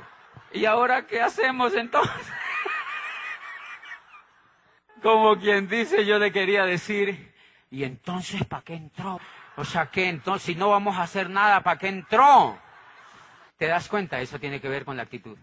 [0.54, 2.13] ¿y ahora qué hacemos entonces?
[5.04, 7.34] como quien dice, yo le quería decir,
[7.70, 9.20] ¿y entonces para qué entró?
[9.58, 10.46] O sea, ¿qué entonces?
[10.46, 12.58] Si no vamos a hacer nada, ¿para qué entró?
[13.58, 14.20] ¿Te das cuenta?
[14.20, 15.38] Eso tiene que ver con la actitud.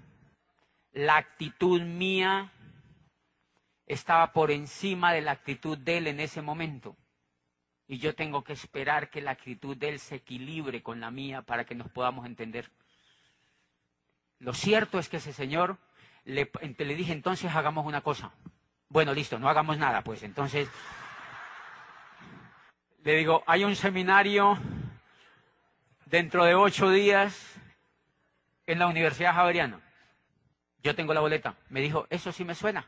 [0.93, 2.51] La actitud mía
[3.93, 6.97] estaba por encima de la actitud de él en ese momento.
[7.87, 11.43] Y yo tengo que esperar que la actitud de él se equilibre con la mía
[11.43, 12.71] para que nos podamos entender.
[14.39, 15.79] Lo cierto es que ese señor,
[16.25, 18.33] le, le dije entonces hagamos una cosa.
[18.89, 20.69] Bueno, listo, no hagamos nada, pues entonces
[23.05, 24.59] le digo, hay un seminario
[26.07, 27.57] dentro de ocho días
[28.67, 29.81] en la Universidad Javeriana.
[30.83, 31.57] Yo tengo la boleta.
[31.69, 32.87] Me dijo, eso sí me suena.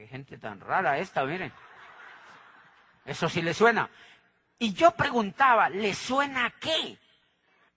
[0.00, 1.52] Qué gente tan rara esta, miren.
[3.04, 3.90] Eso sí le suena.
[4.58, 6.96] Y yo preguntaba, ¿le suena qué?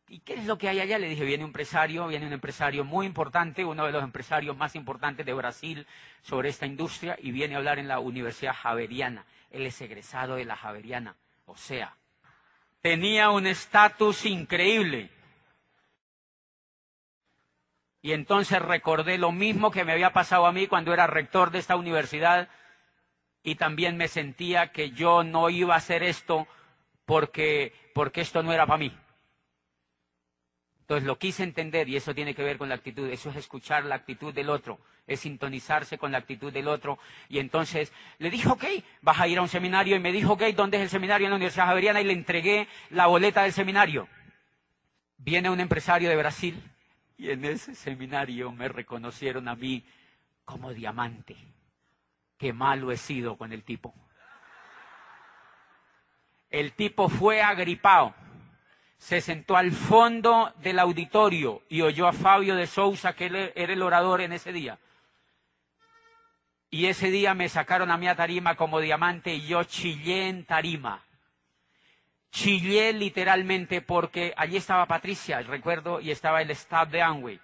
[0.07, 0.97] ¿Y qué es lo que hay allá?
[0.97, 4.73] Le dije, viene un empresario, viene un empresario muy importante, uno de los empresarios más
[4.75, 5.85] importantes de Brasil
[6.21, 9.25] sobre esta industria, y viene a hablar en la Universidad Javeriana.
[9.51, 11.17] Él es egresado de la Javeriana.
[11.45, 11.93] O sea,
[12.81, 15.09] tenía un estatus increíble.
[18.03, 21.59] Y entonces recordé lo mismo que me había pasado a mí cuando era rector de
[21.59, 22.49] esta universidad
[23.43, 26.45] y también me sentía que yo no iba a hacer esto
[27.05, 28.93] porque, porque esto no era para mí.
[30.81, 33.85] Entonces lo quise entender y eso tiene que ver con la actitud, eso es escuchar
[33.85, 36.99] la actitud del otro, es sintonizarse con la actitud del otro.
[37.29, 38.65] Y entonces le dije, ok,
[39.01, 41.27] vas a ir a un seminario y me dijo, ok, ¿dónde es el seminario?
[41.27, 44.09] En la Universidad Javeriana y le entregué la boleta del seminario.
[45.15, 46.61] Viene un empresario de Brasil
[47.23, 49.85] y en ese seminario me reconocieron a mí
[50.43, 51.37] como diamante.
[52.37, 53.93] Qué malo he sido con el tipo.
[56.49, 58.13] El tipo fue agripado
[58.97, 63.81] se sentó al fondo del auditorio y oyó a Fabio de Sousa, que era el
[63.81, 64.79] orador en ese día.
[66.69, 70.45] Y ese día me sacaron a mí a tarima como diamante y yo chillé en
[70.45, 71.03] tarima.
[72.33, 77.39] Chillé literalmente porque allí estaba Patricia, recuerdo, y estaba el staff de Amway.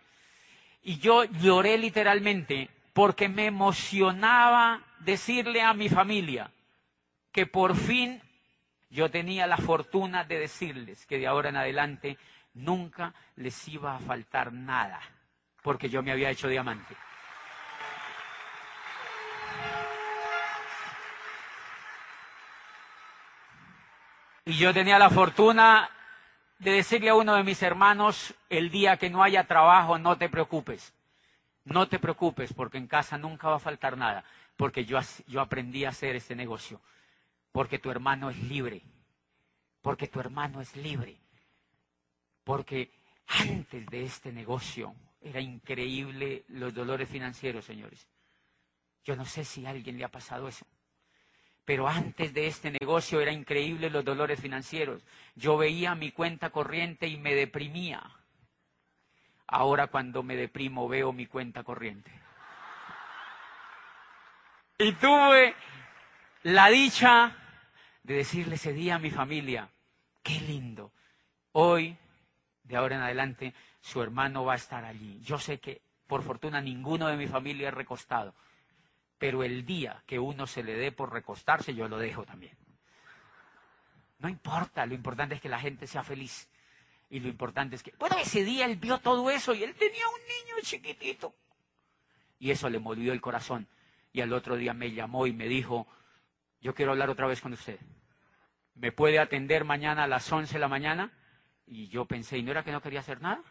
[0.82, 6.50] Y yo lloré literalmente porque me emocionaba decirle a mi familia
[7.32, 8.20] que por fin
[8.90, 12.18] yo tenía la fortuna de decirles que de ahora en adelante
[12.56, 15.00] nunca les iba a faltar nada,
[15.62, 16.96] porque yo me había hecho diamante.
[24.50, 25.92] Y yo tenía la fortuna
[26.58, 30.28] de decirle a uno de mis hermanos, el día que no haya trabajo, no te
[30.28, 30.92] preocupes.
[31.66, 34.24] No te preocupes, porque en casa nunca va a faltar nada,
[34.58, 36.82] porque yo, yo aprendí a hacer este negocio
[37.52, 38.82] porque tu hermano es libre,
[39.84, 41.16] porque tu hermano es libre,
[42.44, 42.90] porque
[43.28, 48.08] antes de este negocio era increíble los dolores financieros, señores.
[49.04, 50.66] Yo no sé si a alguien le ha pasado eso.
[51.70, 55.06] Pero antes de este negocio era increíble los dolores financieros.
[55.36, 58.02] Yo veía mi cuenta corriente y me deprimía.
[59.46, 62.12] Ahora cuando me deprimo veo mi cuenta corriente.
[64.80, 65.54] Y tuve
[66.42, 67.38] la dicha
[68.02, 69.70] de decirle ese día a mi familia,
[70.24, 70.92] qué lindo.
[71.52, 71.96] Hoy,
[72.64, 75.20] de ahora en adelante, su hermano va a estar allí.
[75.22, 78.34] Yo sé que, por fortuna, ninguno de mi familia es recostado,
[79.20, 82.58] pero el día que uno se le dé por recostarse, yo lo dejo también.
[84.18, 86.50] No importa, lo importante es que la gente sea feliz.
[87.10, 90.08] Y lo importante es que, bueno, ese día él vio todo eso y él tenía
[90.08, 91.36] un niño chiquitito.
[92.40, 93.68] Y eso le movió el corazón.
[94.14, 95.86] Y al otro día me llamó y me dijo,
[96.62, 97.80] yo quiero hablar otra vez con usted.
[98.76, 101.12] ¿Me puede atender mañana a las 11 de la mañana?
[101.66, 103.44] Y yo pensé, ¿y no era que no quería hacer nada?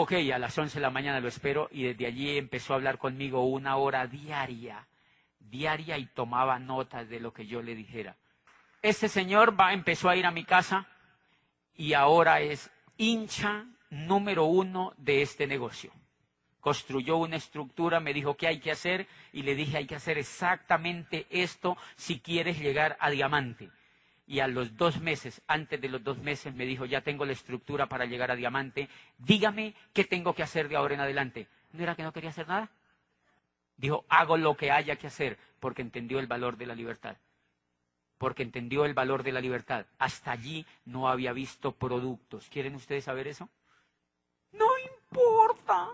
[0.00, 2.98] Ok, a las 11 de la mañana lo espero y desde allí empezó a hablar
[2.98, 4.86] conmigo una hora diaria,
[5.40, 8.14] diaria y tomaba notas de lo que yo le dijera.
[8.80, 10.86] Este señor va, empezó a ir a mi casa
[11.74, 15.90] y ahora es hincha número uno de este negocio
[16.60, 20.18] construyó una estructura, me dijo qué hay que hacer y le dije hay que hacer
[20.18, 23.70] exactamente esto si quieres llegar a diamante.
[24.28, 27.32] Y a los dos meses, antes de los dos meses, me dijo ya tengo la
[27.32, 31.48] estructura para llegar a diamante, dígame qué tengo que hacer de ahora en adelante.
[31.72, 32.70] ¿No era que no quería hacer nada?
[33.78, 37.16] Dijo hago lo que haya que hacer porque entendió el valor de la libertad.
[38.18, 39.86] Porque entendió el valor de la libertad.
[39.98, 42.50] Hasta allí no había visto productos.
[42.50, 43.48] ¿Quieren ustedes saber eso?
[44.52, 45.88] No importa.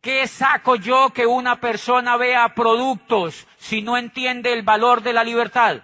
[0.00, 5.22] ¿Qué saco yo que una persona vea productos si no entiende el valor de la
[5.22, 5.82] libertad?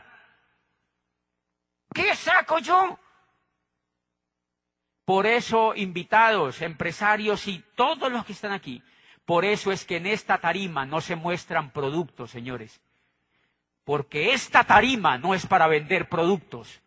[1.95, 2.99] ¿Qué saco yo?
[5.05, 8.83] Por eso, invitados, empresarios y todos los que están aquí,
[9.25, 12.81] por eso es que en esta tarima no se muestran productos, señores.
[13.85, 16.81] Porque esta tarima no es para vender productos.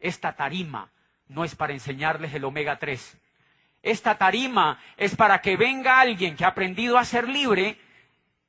[0.00, 0.90] Esta tarima
[1.28, 3.18] no es para enseñarles el omega 3.
[3.82, 7.78] Esta tarima es para que venga alguien que ha aprendido a ser libre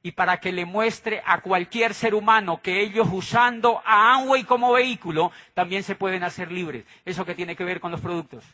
[0.05, 4.73] y para que le muestre a cualquier ser humano que ellos usando a Amway como
[4.73, 6.85] vehículo también se pueden hacer libres.
[7.05, 8.45] ¿Eso qué tiene que ver con los productos?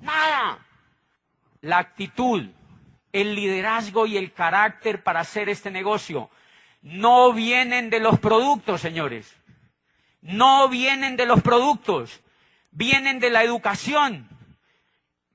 [0.00, 0.64] Nada.
[1.60, 2.46] La actitud,
[3.10, 6.30] el liderazgo y el carácter para hacer este negocio
[6.82, 9.36] no vienen de los productos, señores.
[10.20, 12.20] No vienen de los productos,
[12.70, 14.28] vienen de la educación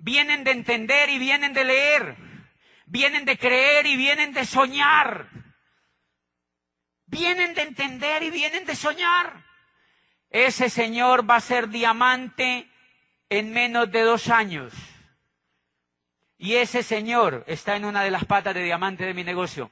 [0.03, 2.15] vienen de entender y vienen de leer,
[2.93, 5.27] vienen de creer y vienen de soñar,
[7.07, 9.43] vienen de entender y vienen de soñar.
[10.29, 12.69] Ese señor va a ser diamante
[13.29, 14.73] en menos de dos años.
[16.37, 19.71] Y ese señor está en una de las patas de diamante de mi negocio.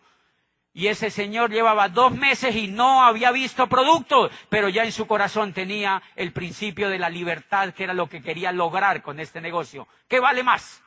[0.73, 5.05] Y ese señor llevaba dos meses y no había visto productos, pero ya en su
[5.05, 9.41] corazón tenía el principio de la libertad, que era lo que quería lograr con este
[9.41, 9.87] negocio.
[10.07, 10.81] ¿Qué vale más?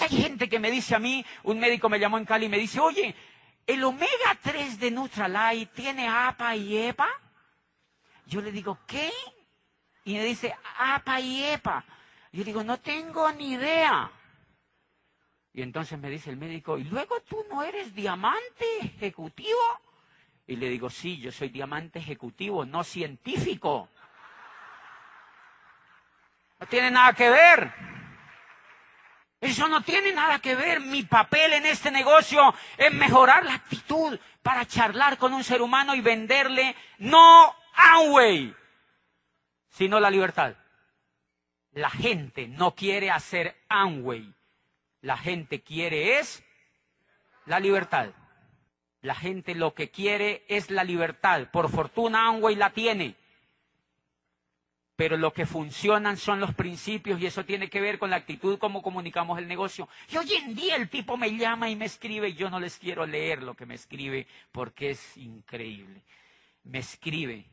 [0.00, 2.58] Hay gente que me dice a mí, un médico me llamó en Cali y me
[2.58, 3.14] dice, oye,
[3.66, 7.08] ¿el omega 3 de Nutralite tiene APA y EPA?
[8.26, 9.10] Yo le digo, ¿qué?
[10.04, 11.84] Y me dice, APA y EPA.
[12.32, 14.10] Yo digo, no tengo ni idea.
[15.52, 19.60] Y entonces me dice el médico, ¿y luego tú no eres diamante ejecutivo?
[20.46, 23.88] Y le digo, sí, yo soy diamante ejecutivo, no científico.
[26.58, 27.91] No tiene nada que ver.
[29.42, 30.80] Eso no tiene nada que ver.
[30.80, 35.96] Mi papel en este negocio es mejorar la actitud para charlar con un ser humano
[35.96, 38.54] y venderle no Amway,
[39.68, 40.54] sino la libertad.
[41.72, 44.32] La gente no quiere hacer Amway.
[45.00, 46.44] La gente quiere es
[47.44, 48.10] la libertad.
[49.00, 51.48] La gente lo que quiere es la libertad.
[51.50, 53.16] Por fortuna Amway la tiene
[55.02, 58.56] pero lo que funcionan son los principios y eso tiene que ver con la actitud
[58.56, 59.88] como comunicamos el negocio.
[60.08, 62.78] Y hoy en día el tipo me llama y me escribe y yo no les
[62.78, 66.04] quiero leer lo que me escribe porque es increíble.
[66.62, 67.46] Me escribe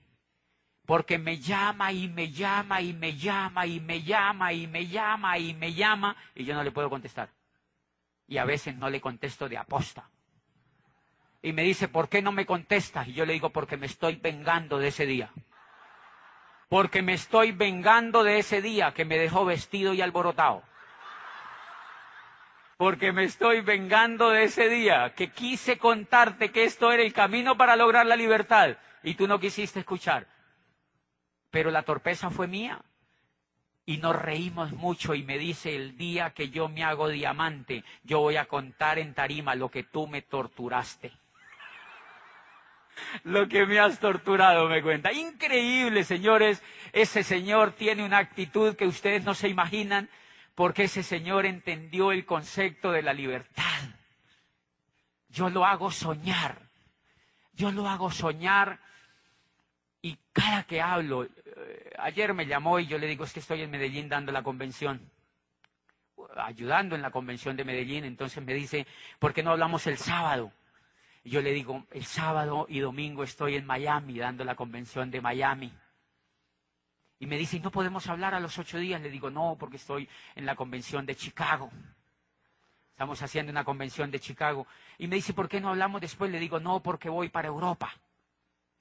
[0.85, 5.39] porque me llama y me llama y me llama y me llama y me llama
[5.39, 7.31] y me llama y yo no le puedo contestar.
[8.27, 10.07] Y a veces no le contesto de aposta.
[11.41, 13.07] Y me dice, ¿por qué no me contestas?
[13.07, 15.31] Y yo le digo, porque me estoy vengando de ese día
[16.69, 20.61] porque me estoy vengando de ese día que me dejó vestido y alborotado.
[22.77, 27.57] Porque me estoy vengando de ese día que quise contarte que esto era el camino
[27.57, 30.27] para lograr la libertad y tú no quisiste escuchar.
[31.49, 32.79] Pero la torpeza fue mía.
[33.85, 38.19] Y nos reímos mucho y me dice, el día que yo me hago diamante, yo
[38.19, 41.11] voy a contar en tarima lo que tú me torturaste
[43.23, 45.11] lo que me has torturado, me cuenta.
[45.11, 46.61] Increíble, señores.
[46.91, 50.09] Ese señor tiene una actitud que ustedes no se imaginan
[50.55, 53.81] porque ese señor entendió el concepto de la libertad.
[55.29, 56.69] Yo lo hago soñar.
[57.53, 58.79] Yo lo hago soñar
[60.01, 63.61] y cada que hablo, eh, ayer me llamó y yo le digo, es que estoy
[63.61, 65.11] en Medellín dando la convención,
[66.37, 68.87] ayudando en la convención de Medellín, entonces me dice,
[69.19, 70.53] ¿por qué no hablamos el sábado?
[71.23, 75.73] Yo le digo, el sábado y domingo estoy en Miami dando la convención de Miami.
[77.19, 79.01] Y me dice, ¿no podemos hablar a los ocho días?
[79.01, 81.69] Le digo, no, porque estoy en la convención de Chicago.
[82.91, 84.65] Estamos haciendo una convención de Chicago.
[84.97, 86.31] Y me dice, ¿por qué no hablamos después?
[86.31, 87.93] Le digo, no, porque voy para Europa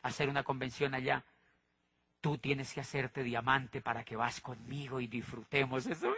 [0.03, 1.25] a hacer una convención allá.
[2.21, 6.15] Tú tienes que hacerte diamante para que vas conmigo y disfrutemos eso.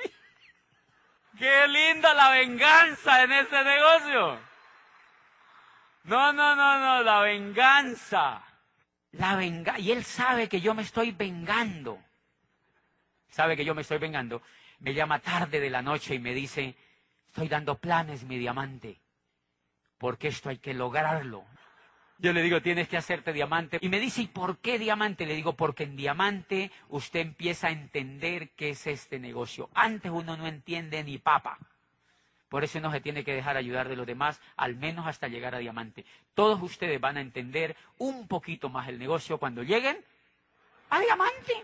[1.38, 4.49] ¡Qué linda la venganza en ese negocio!
[6.04, 8.42] No, no, no, no, la venganza.
[9.12, 11.98] La venga y él sabe que yo me estoy vengando.
[13.28, 14.42] Sabe que yo me estoy vengando.
[14.80, 16.74] Me llama tarde de la noche y me dice,
[17.26, 18.98] estoy dando planes, mi diamante,
[19.98, 21.44] porque esto hay que lograrlo.
[22.18, 23.78] Yo le digo, tienes que hacerte diamante.
[23.80, 25.26] Y me dice, ¿y por qué diamante?
[25.26, 29.70] Le digo, porque en diamante usted empieza a entender qué es este negocio.
[29.74, 31.58] Antes uno no entiende ni papa.
[32.50, 35.54] Por eso no se tiene que dejar ayudar de los demás, al menos hasta llegar
[35.54, 36.04] a diamante.
[36.34, 40.04] Todos ustedes van a entender un poquito más el negocio cuando lleguen
[40.90, 41.54] a diamante.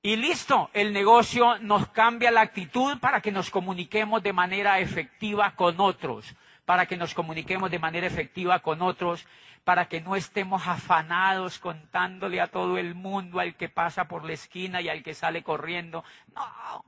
[0.00, 5.54] Y listo, el negocio nos cambia la actitud para que nos comuniquemos de manera efectiva
[5.54, 9.26] con otros, para que nos comuniquemos de manera efectiva con otros,
[9.62, 14.32] para que no estemos afanados contándole a todo el mundo, al que pasa por la
[14.32, 16.02] esquina y al que sale corriendo.
[16.34, 16.84] No,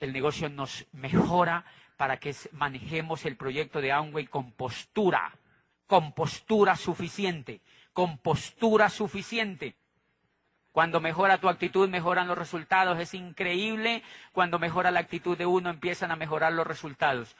[0.00, 1.64] el negocio nos mejora
[1.96, 5.32] para que manejemos el proyecto de Amway con postura,
[5.86, 7.60] con postura suficiente,
[7.92, 9.76] con postura suficiente.
[10.72, 12.98] Cuando mejora tu actitud, mejoran los resultados.
[12.98, 14.02] Es increíble.
[14.32, 17.36] Cuando mejora la actitud de uno, empiezan a mejorar los resultados.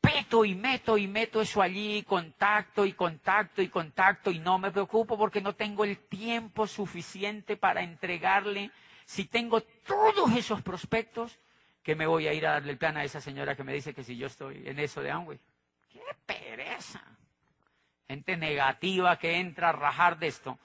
[0.00, 4.70] Peto y meto y meto eso allí, contacto y contacto y contacto, y no me
[4.70, 8.70] preocupo porque no tengo el tiempo suficiente para entregarle.
[9.10, 11.38] Si tengo todos esos prospectos,
[11.82, 13.94] ¿Qué me voy a ir a darle el plan a esa señora que me dice
[13.94, 15.40] que si yo estoy en eso de Amway?
[15.90, 17.02] ¡Qué pereza!
[18.06, 20.58] Gente negativa que entra a rajar de esto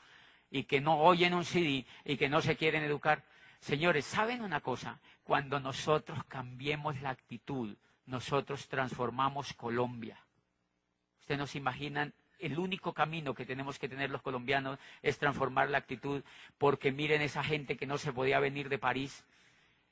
[0.52, 3.24] y que no oyen un CD y que no se quieren educar.
[3.60, 5.00] Señores, ¿saben una cosa?
[5.24, 7.76] Cuando nosotros cambiemos la actitud,
[8.06, 10.20] nosotros transformamos Colombia.
[11.22, 12.14] Ustedes nos imaginan,
[12.46, 16.24] el único camino que tenemos que tener los colombianos es transformar la actitud,
[16.58, 19.26] porque miren esa gente que no se podía venir de París,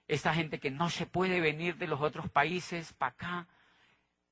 [0.08, 3.48] esta gente que no se puede venir de los otros países para acá,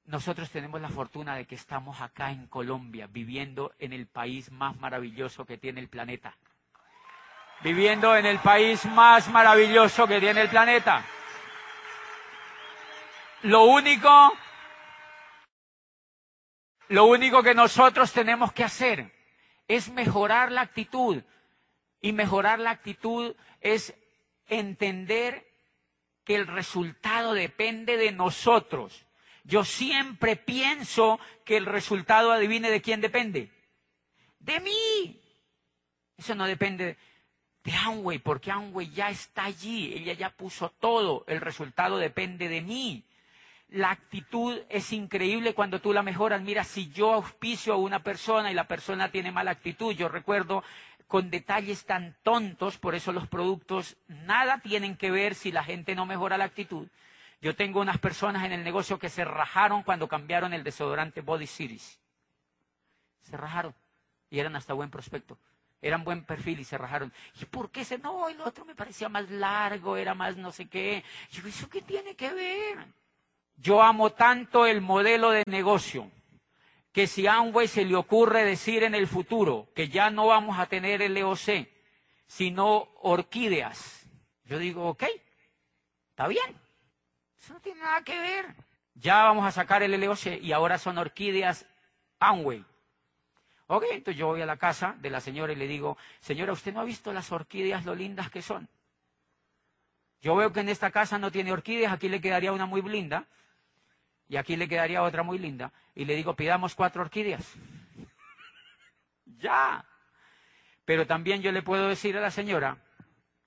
[0.05, 4.77] nosotros tenemos la fortuna de que estamos acá en Colombia, viviendo en el país más
[4.77, 6.35] maravilloso que tiene el planeta.
[7.63, 11.05] Viviendo en el país más maravilloso que tiene el planeta.
[13.43, 14.33] Lo único,
[16.91, 19.13] lo único que nosotros tenemos que hacer
[19.69, 21.23] es mejorar la actitud.
[22.01, 23.93] Y mejorar la actitud es
[24.47, 25.47] entender
[26.25, 29.05] que el resultado depende de nosotros.
[29.45, 33.49] Yo siempre pienso que el resultado, adivine de quién depende.
[34.39, 35.21] De mí.
[36.17, 36.97] Eso no depende
[37.63, 42.61] de Amway, porque Amway ya está allí, ella ya puso todo, el resultado depende de
[42.61, 43.05] mí.
[43.71, 46.41] La actitud es increíble cuando tú la mejoras.
[46.41, 50.61] Mira, si yo auspicio a una persona y la persona tiene mala actitud, yo recuerdo
[51.07, 55.95] con detalles tan tontos, por eso los productos nada tienen que ver si la gente
[55.95, 56.87] no mejora la actitud.
[57.41, 61.47] Yo tengo unas personas en el negocio que se rajaron cuando cambiaron el desodorante Body
[61.47, 61.99] Series.
[63.21, 63.73] Se rajaron
[64.29, 65.37] y eran hasta buen prospecto.
[65.81, 67.11] Eran buen perfil y se rajaron.
[67.41, 67.97] ¿Y por qué se?
[67.97, 71.03] No, el otro me parecía más largo, era más no sé qué.
[71.31, 72.85] Yo, ¿eso qué tiene que ver?
[73.61, 76.09] Yo amo tanto el modelo de negocio
[76.91, 80.57] que si a Amway se le ocurre decir en el futuro que ya no vamos
[80.57, 81.67] a tener el EOC,
[82.25, 84.09] sino orquídeas,
[84.45, 85.03] yo digo, ok,
[86.09, 86.59] está bien.
[87.39, 88.47] Eso no tiene nada que ver.
[88.95, 91.67] Ya vamos a sacar el LOC y ahora son orquídeas
[92.19, 92.65] Amway.
[93.67, 96.73] Ok, entonces yo voy a la casa de la señora y le digo, señora, ¿usted
[96.73, 98.67] no ha visto las orquídeas lo lindas que son?
[100.19, 103.27] Yo veo que en esta casa no tiene orquídeas, aquí le quedaría una muy linda
[104.31, 105.73] y aquí le quedaría otra muy linda.
[105.93, 107.53] Y le digo, pidamos cuatro orquídeas.
[109.25, 109.85] ya.
[110.85, 112.77] Pero también yo le puedo decir a la señora,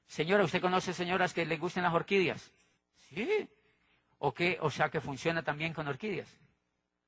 [0.06, 2.52] señora, ¿usted conoce señoras que le gusten las orquídeas?
[2.98, 3.48] Sí.
[4.18, 4.58] ¿O qué?
[4.60, 6.28] O sea que funciona también con orquídeas.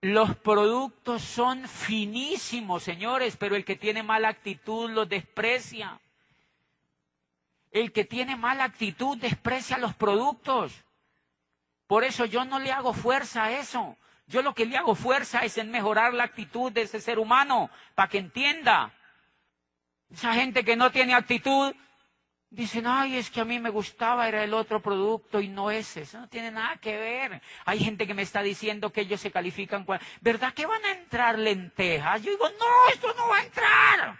[0.00, 6.00] Los productos son finísimos, señores, pero el que tiene mala actitud los desprecia.
[7.70, 10.85] El que tiene mala actitud desprecia los productos.
[11.86, 13.96] Por eso yo no le hago fuerza a eso.
[14.26, 17.70] Yo lo que le hago fuerza es en mejorar la actitud de ese ser humano,
[17.94, 18.92] para que entienda.
[20.10, 21.74] Esa gente que no tiene actitud
[22.50, 26.02] Dicen, ay, es que a mí me gustaba, era el otro producto y no ese.
[26.02, 27.42] Eso no tiene nada que ver.
[27.64, 29.84] Hay gente que me está diciendo que ellos se califican.
[30.20, 32.22] ¿Verdad que van a entrar lentejas?
[32.22, 34.18] Yo digo, no, esto no va a entrar.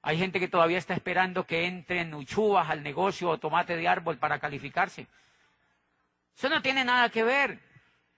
[0.00, 4.16] Hay gente que todavía está esperando que entren uchuvas al negocio o tomate de árbol
[4.16, 5.06] para calificarse.
[6.38, 7.58] Eso no tiene nada que ver.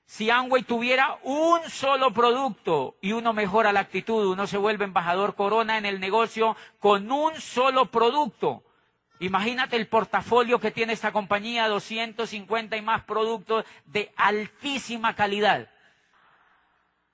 [0.04, 5.34] Si Amway tuviera un solo producto y uno mejora la actitud, uno se vuelve embajador
[5.34, 8.62] corona en el negocio con un solo producto.
[9.20, 15.70] Imagínate el portafolio que tiene esta compañía, 250 y más productos de altísima calidad.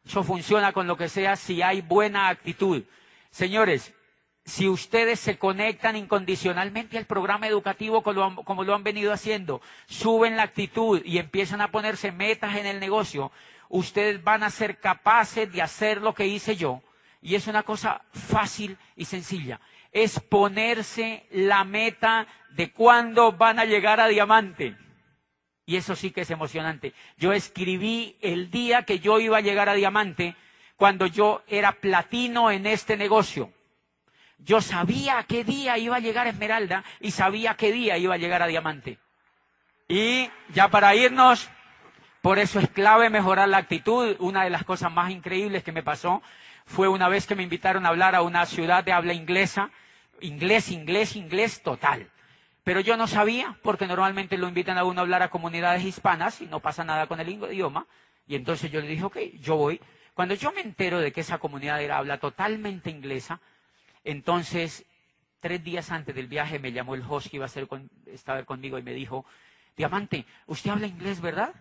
[0.04, 2.82] Eso funciona con lo que sea si hay buena actitud.
[3.30, 3.94] Señores,
[4.46, 10.44] si ustedes se conectan incondicionalmente al programa educativo como lo, han, venido haciendo, suben la
[10.44, 13.32] actitud y empiezan a ponerse metas en el negocio,
[13.68, 16.80] ustedes van a ser capaces de hacer lo que hice yo.
[17.20, 19.60] Y es una cosa fácil y sencilla.
[19.90, 24.76] Es ponerse la meta de cuándo van a llegar a diamante.
[25.64, 26.94] Y eso sí que es emocionante.
[27.16, 30.36] Yo escribí el día que yo iba a llegar a diamante
[30.76, 33.50] cuando yo era platino en este negocio.
[34.38, 38.42] Yo sabía qué día iba a llegar Esmeralda y sabía qué día iba a llegar
[38.42, 38.98] a Diamante.
[39.88, 41.48] Y ya para irnos,
[42.20, 44.16] por eso es clave mejorar la actitud.
[44.18, 46.22] Una de las cosas más increíbles que me pasó
[46.64, 49.70] fue una vez que me invitaron a hablar a una ciudad de habla inglesa,
[50.20, 52.10] inglés, inglés, inglés total.
[52.64, 56.40] Pero yo no sabía, porque normalmente lo invitan a uno a hablar a comunidades hispanas
[56.40, 57.86] y no pasa nada con el idioma.
[58.26, 59.80] Y entonces yo le dije, ok, yo voy.
[60.14, 63.40] Cuando yo me entero de que esa comunidad habla totalmente inglesa,
[64.06, 64.86] entonces,
[65.40, 68.82] tres días antes del viaje me llamó el host que iba a estar conmigo y
[68.82, 69.26] me dijo,
[69.76, 71.52] Diamante, ¿usted habla inglés, verdad?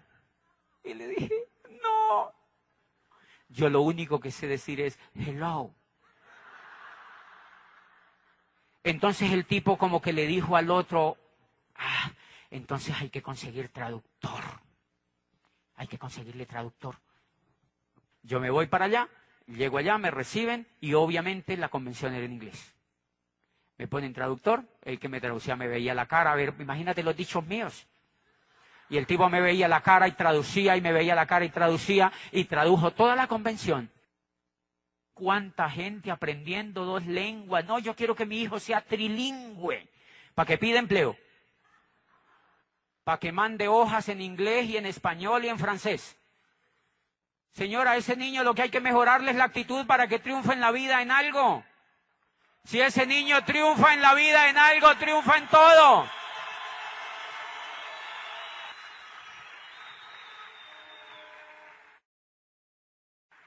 [0.83, 1.33] Y le dije,
[1.81, 2.31] no.
[3.49, 5.73] Yo lo único que sé decir es, hello.
[8.83, 11.17] Entonces el tipo como que le dijo al otro,
[11.75, 12.11] ah,
[12.51, 14.43] entonces hay que conseguir traductor.
[15.77, 16.95] Hay que conseguirle traductor.
[18.21, 19.09] Yo me voy para allá,
[19.47, 22.73] Llego allá, me reciben y obviamente la convención era en inglés.
[23.77, 27.15] Me ponen traductor, el que me traducía me veía la cara, a ver, imagínate los
[27.15, 27.87] dichos míos.
[28.89, 31.49] Y el tipo me veía la cara y traducía y me veía la cara y
[31.49, 33.91] traducía y tradujo toda la convención.
[35.13, 37.65] ¿Cuánta gente aprendiendo dos lenguas?
[37.65, 39.87] No, yo quiero que mi hijo sea trilingüe
[40.33, 41.17] para que pida empleo.
[43.03, 46.17] Para que mande hojas en inglés y en español y en francés.
[47.55, 50.51] Señora, a ese niño lo que hay que mejorarle es la actitud para que triunfe
[50.51, 51.63] en la vida en algo.
[52.65, 56.09] Si ese niño triunfa en la vida en algo, triunfa en todo.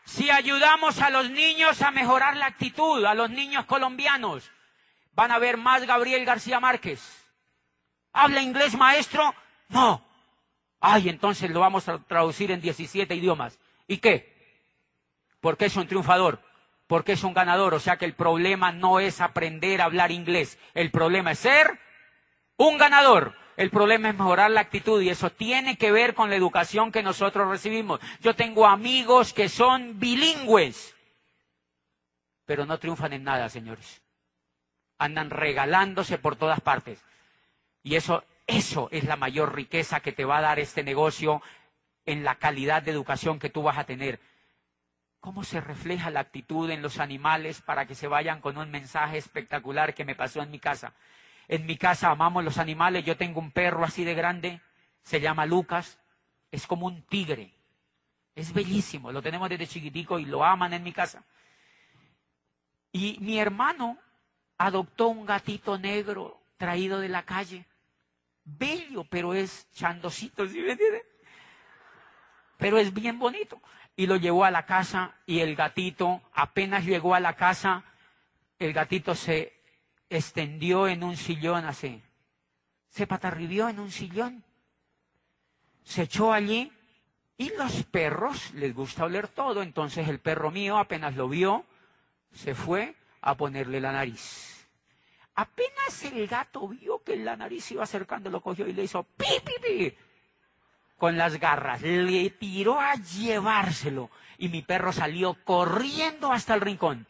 [0.07, 4.51] Si ayudamos a los niños a mejorar la actitud, a los niños colombianos,
[5.13, 7.27] van a ver más Gabriel García Márquez.
[8.15, 9.35] ¿Habla inglés maestro?
[9.69, 10.03] No.
[10.81, 13.59] Ay, entonces lo vamos a traducir en 17 idiomas.
[13.89, 14.33] ¿Y qué?
[15.41, 16.41] Porque es un triunfador,
[16.87, 17.75] porque es un ganador.
[17.75, 20.59] O sea que el problema no es aprender a hablar inglés.
[20.75, 21.81] El problema es ser
[22.57, 23.35] un ganador.
[23.57, 27.03] El problema es mejorar la actitud y eso tiene que ver con la educación que
[27.03, 27.99] nosotros recibimos.
[28.21, 30.95] Yo tengo amigos que son bilingües,
[32.45, 34.01] pero no triunfan en nada, señores.
[34.97, 37.05] Andan regalándose por todas partes.
[37.83, 41.43] Y eso, eso es la mayor riqueza que te va a dar este negocio
[42.09, 44.19] en la calidad de educación que tú vas a tener.
[45.21, 49.19] ¿Cómo se refleja la actitud en los animales para que se vayan con un mensaje
[49.19, 50.95] espectacular que me pasó en mi casa?
[51.49, 53.05] En mi casa amamos los animales.
[53.05, 54.63] Yo tengo un perro así de grande,
[55.03, 55.99] se llama Lucas.
[56.51, 57.53] Es como un tigre.
[58.35, 59.13] Es bellísimo.
[59.13, 61.23] Lo tenemos desde chiquitico y lo aman en mi casa.
[62.91, 63.99] Y mi hermano
[64.57, 67.67] adoptó un gatito negro traído de la calle.
[68.45, 71.08] Bello, pero es chandosito, ¿sí me entiende?
[72.59, 73.61] Pero es bien bonito.
[73.97, 77.85] Y lo llevó a la casa y el gatito, apenas llegó a la casa,
[78.59, 79.53] el gatito se
[80.11, 82.03] extendió en un sillón así.
[82.91, 84.45] Se patarribió en un sillón.
[85.83, 86.71] Se echó allí
[87.37, 89.63] y los perros les gusta oler todo.
[89.63, 91.65] Entonces el perro mío apenas lo vio,
[92.33, 94.69] se fue a ponerle la nariz.
[95.35, 99.27] Apenas el gato vio que la nariz iba acercando, lo cogió y le hizo pi,
[99.45, 99.97] pi, pi
[100.99, 101.81] con las garras.
[101.81, 107.07] Le tiró a llevárselo y mi perro salió corriendo hasta el rincón.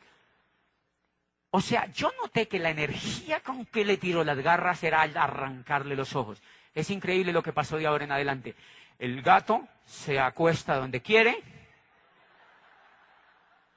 [1.50, 5.96] O sea, yo noté que la energía con que le tiró las garras era arrancarle
[5.96, 6.42] los ojos.
[6.74, 8.54] Es increíble lo que pasó de ahora en adelante.
[8.98, 11.42] El gato se acuesta donde quiere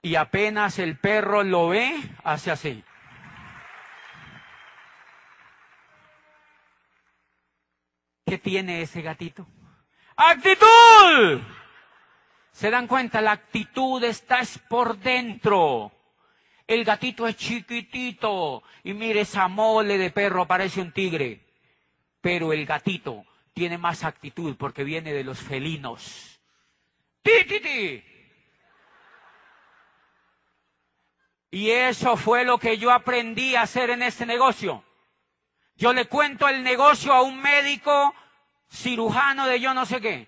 [0.01, 2.84] y apenas el perro lo ve, hace así.
[8.26, 9.47] ¿Qué tiene ese gatito?
[10.24, 11.41] ¡Actitud!
[12.51, 13.22] ¿Se dan cuenta?
[13.22, 15.91] La actitud está por dentro.
[16.67, 21.41] El gatito es chiquitito y mire esa mole de perro, parece un tigre.
[22.22, 26.39] Pero el gatito tiene más actitud porque viene de los felinos.
[27.24, 28.03] ¡Ti, ti, ti!
[31.49, 34.84] Y eso fue lo que yo aprendí a hacer en este negocio.
[35.78, 38.13] Yo le cuento el negocio a un médico
[38.72, 40.28] cirujano de yo no sé qué.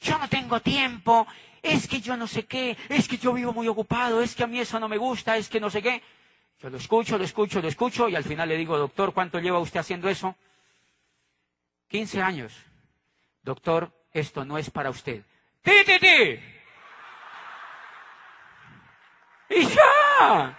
[0.00, 1.26] Yo no tengo tiempo
[1.62, 4.46] es que yo no sé qué, es que yo vivo muy ocupado, es que a
[4.46, 6.02] mí eso no me gusta, es que no sé qué.
[6.60, 9.58] Yo lo escucho, lo escucho, lo escucho y al final le digo, doctor, ¿cuánto lleva
[9.58, 10.36] usted haciendo eso?
[11.88, 12.52] 15 años.
[13.42, 15.22] Doctor, esto no es para usted.
[15.62, 16.40] ¡Ti, ti, ti!
[19.50, 20.58] Y ya.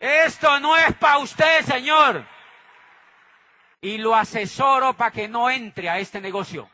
[0.00, 2.26] Esto no es para usted, señor.
[3.86, 6.68] Y lo asesoro para que no entre a este negocio.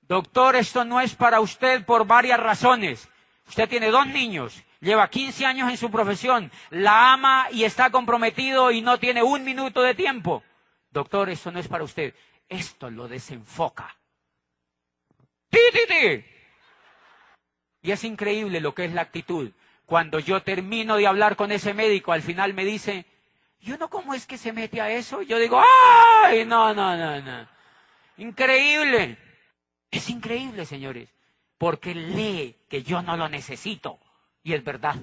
[0.00, 3.08] Doctor, esto no es para usted por varias razones.
[3.46, 8.72] Usted tiene dos niños, lleva 15 años en su profesión, la ama y está comprometido
[8.72, 10.42] y no tiene un minuto de tiempo.
[10.90, 12.12] Doctor, esto no es para usted.
[12.48, 13.96] Esto lo desenfoca.
[15.50, 16.24] ¡Ti, ti, ti!
[17.82, 19.52] Y es increíble lo que es la actitud.
[19.86, 23.06] Cuando yo termino de hablar con ese médico, al final me dice,
[23.60, 25.22] ¿yo no cómo es que se mete a eso?
[25.22, 25.60] Yo digo,
[26.24, 26.44] ¡ay!
[26.44, 27.48] No, no, no, no.
[28.16, 29.18] Increíble.
[29.90, 31.08] Es increíble, señores,
[31.56, 33.98] porque lee que yo no lo necesito.
[34.42, 34.96] Y es verdad,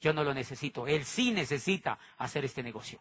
[0.00, 0.86] yo no lo necesito.
[0.86, 3.00] Él sí necesita hacer este negocio.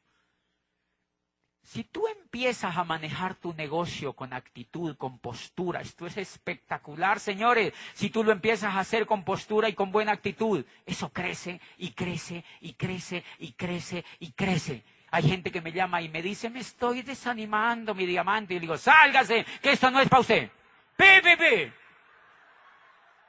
[1.63, 7.73] Si tú empiezas a manejar tu negocio con actitud, con postura, esto es espectacular, señores.
[7.93, 11.91] Si tú lo empiezas a hacer con postura y con buena actitud, eso crece y
[11.91, 14.83] crece y crece y crece y crece.
[15.11, 18.53] Hay gente que me llama y me dice, me estoy desanimando, mi diamante.
[18.53, 20.49] Y le digo, sálgase, que esto no es para usted.
[20.95, 21.73] ¡Pi, pi, pi!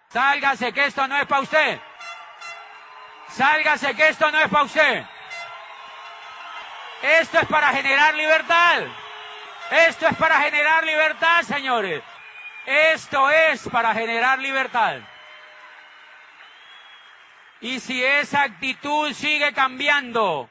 [0.08, 1.80] Sálgase que esto no es para usted.
[3.28, 5.04] Sálgase que esto no es para usted.
[7.02, 8.82] Esto es para generar libertad.
[9.70, 12.02] Esto es para generar libertad, señores.
[12.64, 15.00] Esto es para generar libertad.
[17.60, 20.48] Y si esa actitud sigue cambiando,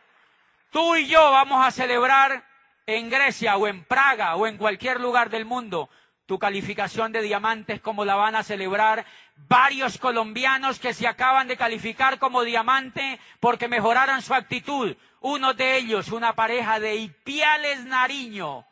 [0.71, 2.43] tú y yo vamos a celebrar
[2.85, 5.89] en Grecia o en Praga o en cualquier lugar del mundo
[6.31, 9.05] tu calificación de diamantes, cómo la van a celebrar.
[9.49, 14.95] Varios colombianos que se acaban de calificar como diamante porque mejoraron su actitud.
[15.21, 18.65] Uno de ellos, una pareja de Ipiales Nariño,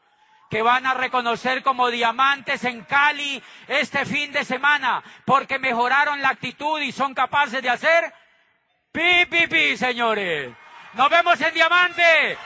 [0.50, 6.30] que van a reconocer como diamantes en Cali este fin de semana porque mejoraron la
[6.30, 8.14] actitud y son capaces de hacer
[8.92, 10.52] pi, pi, pi, señores.
[10.94, 12.38] Nos vemos en Diamante.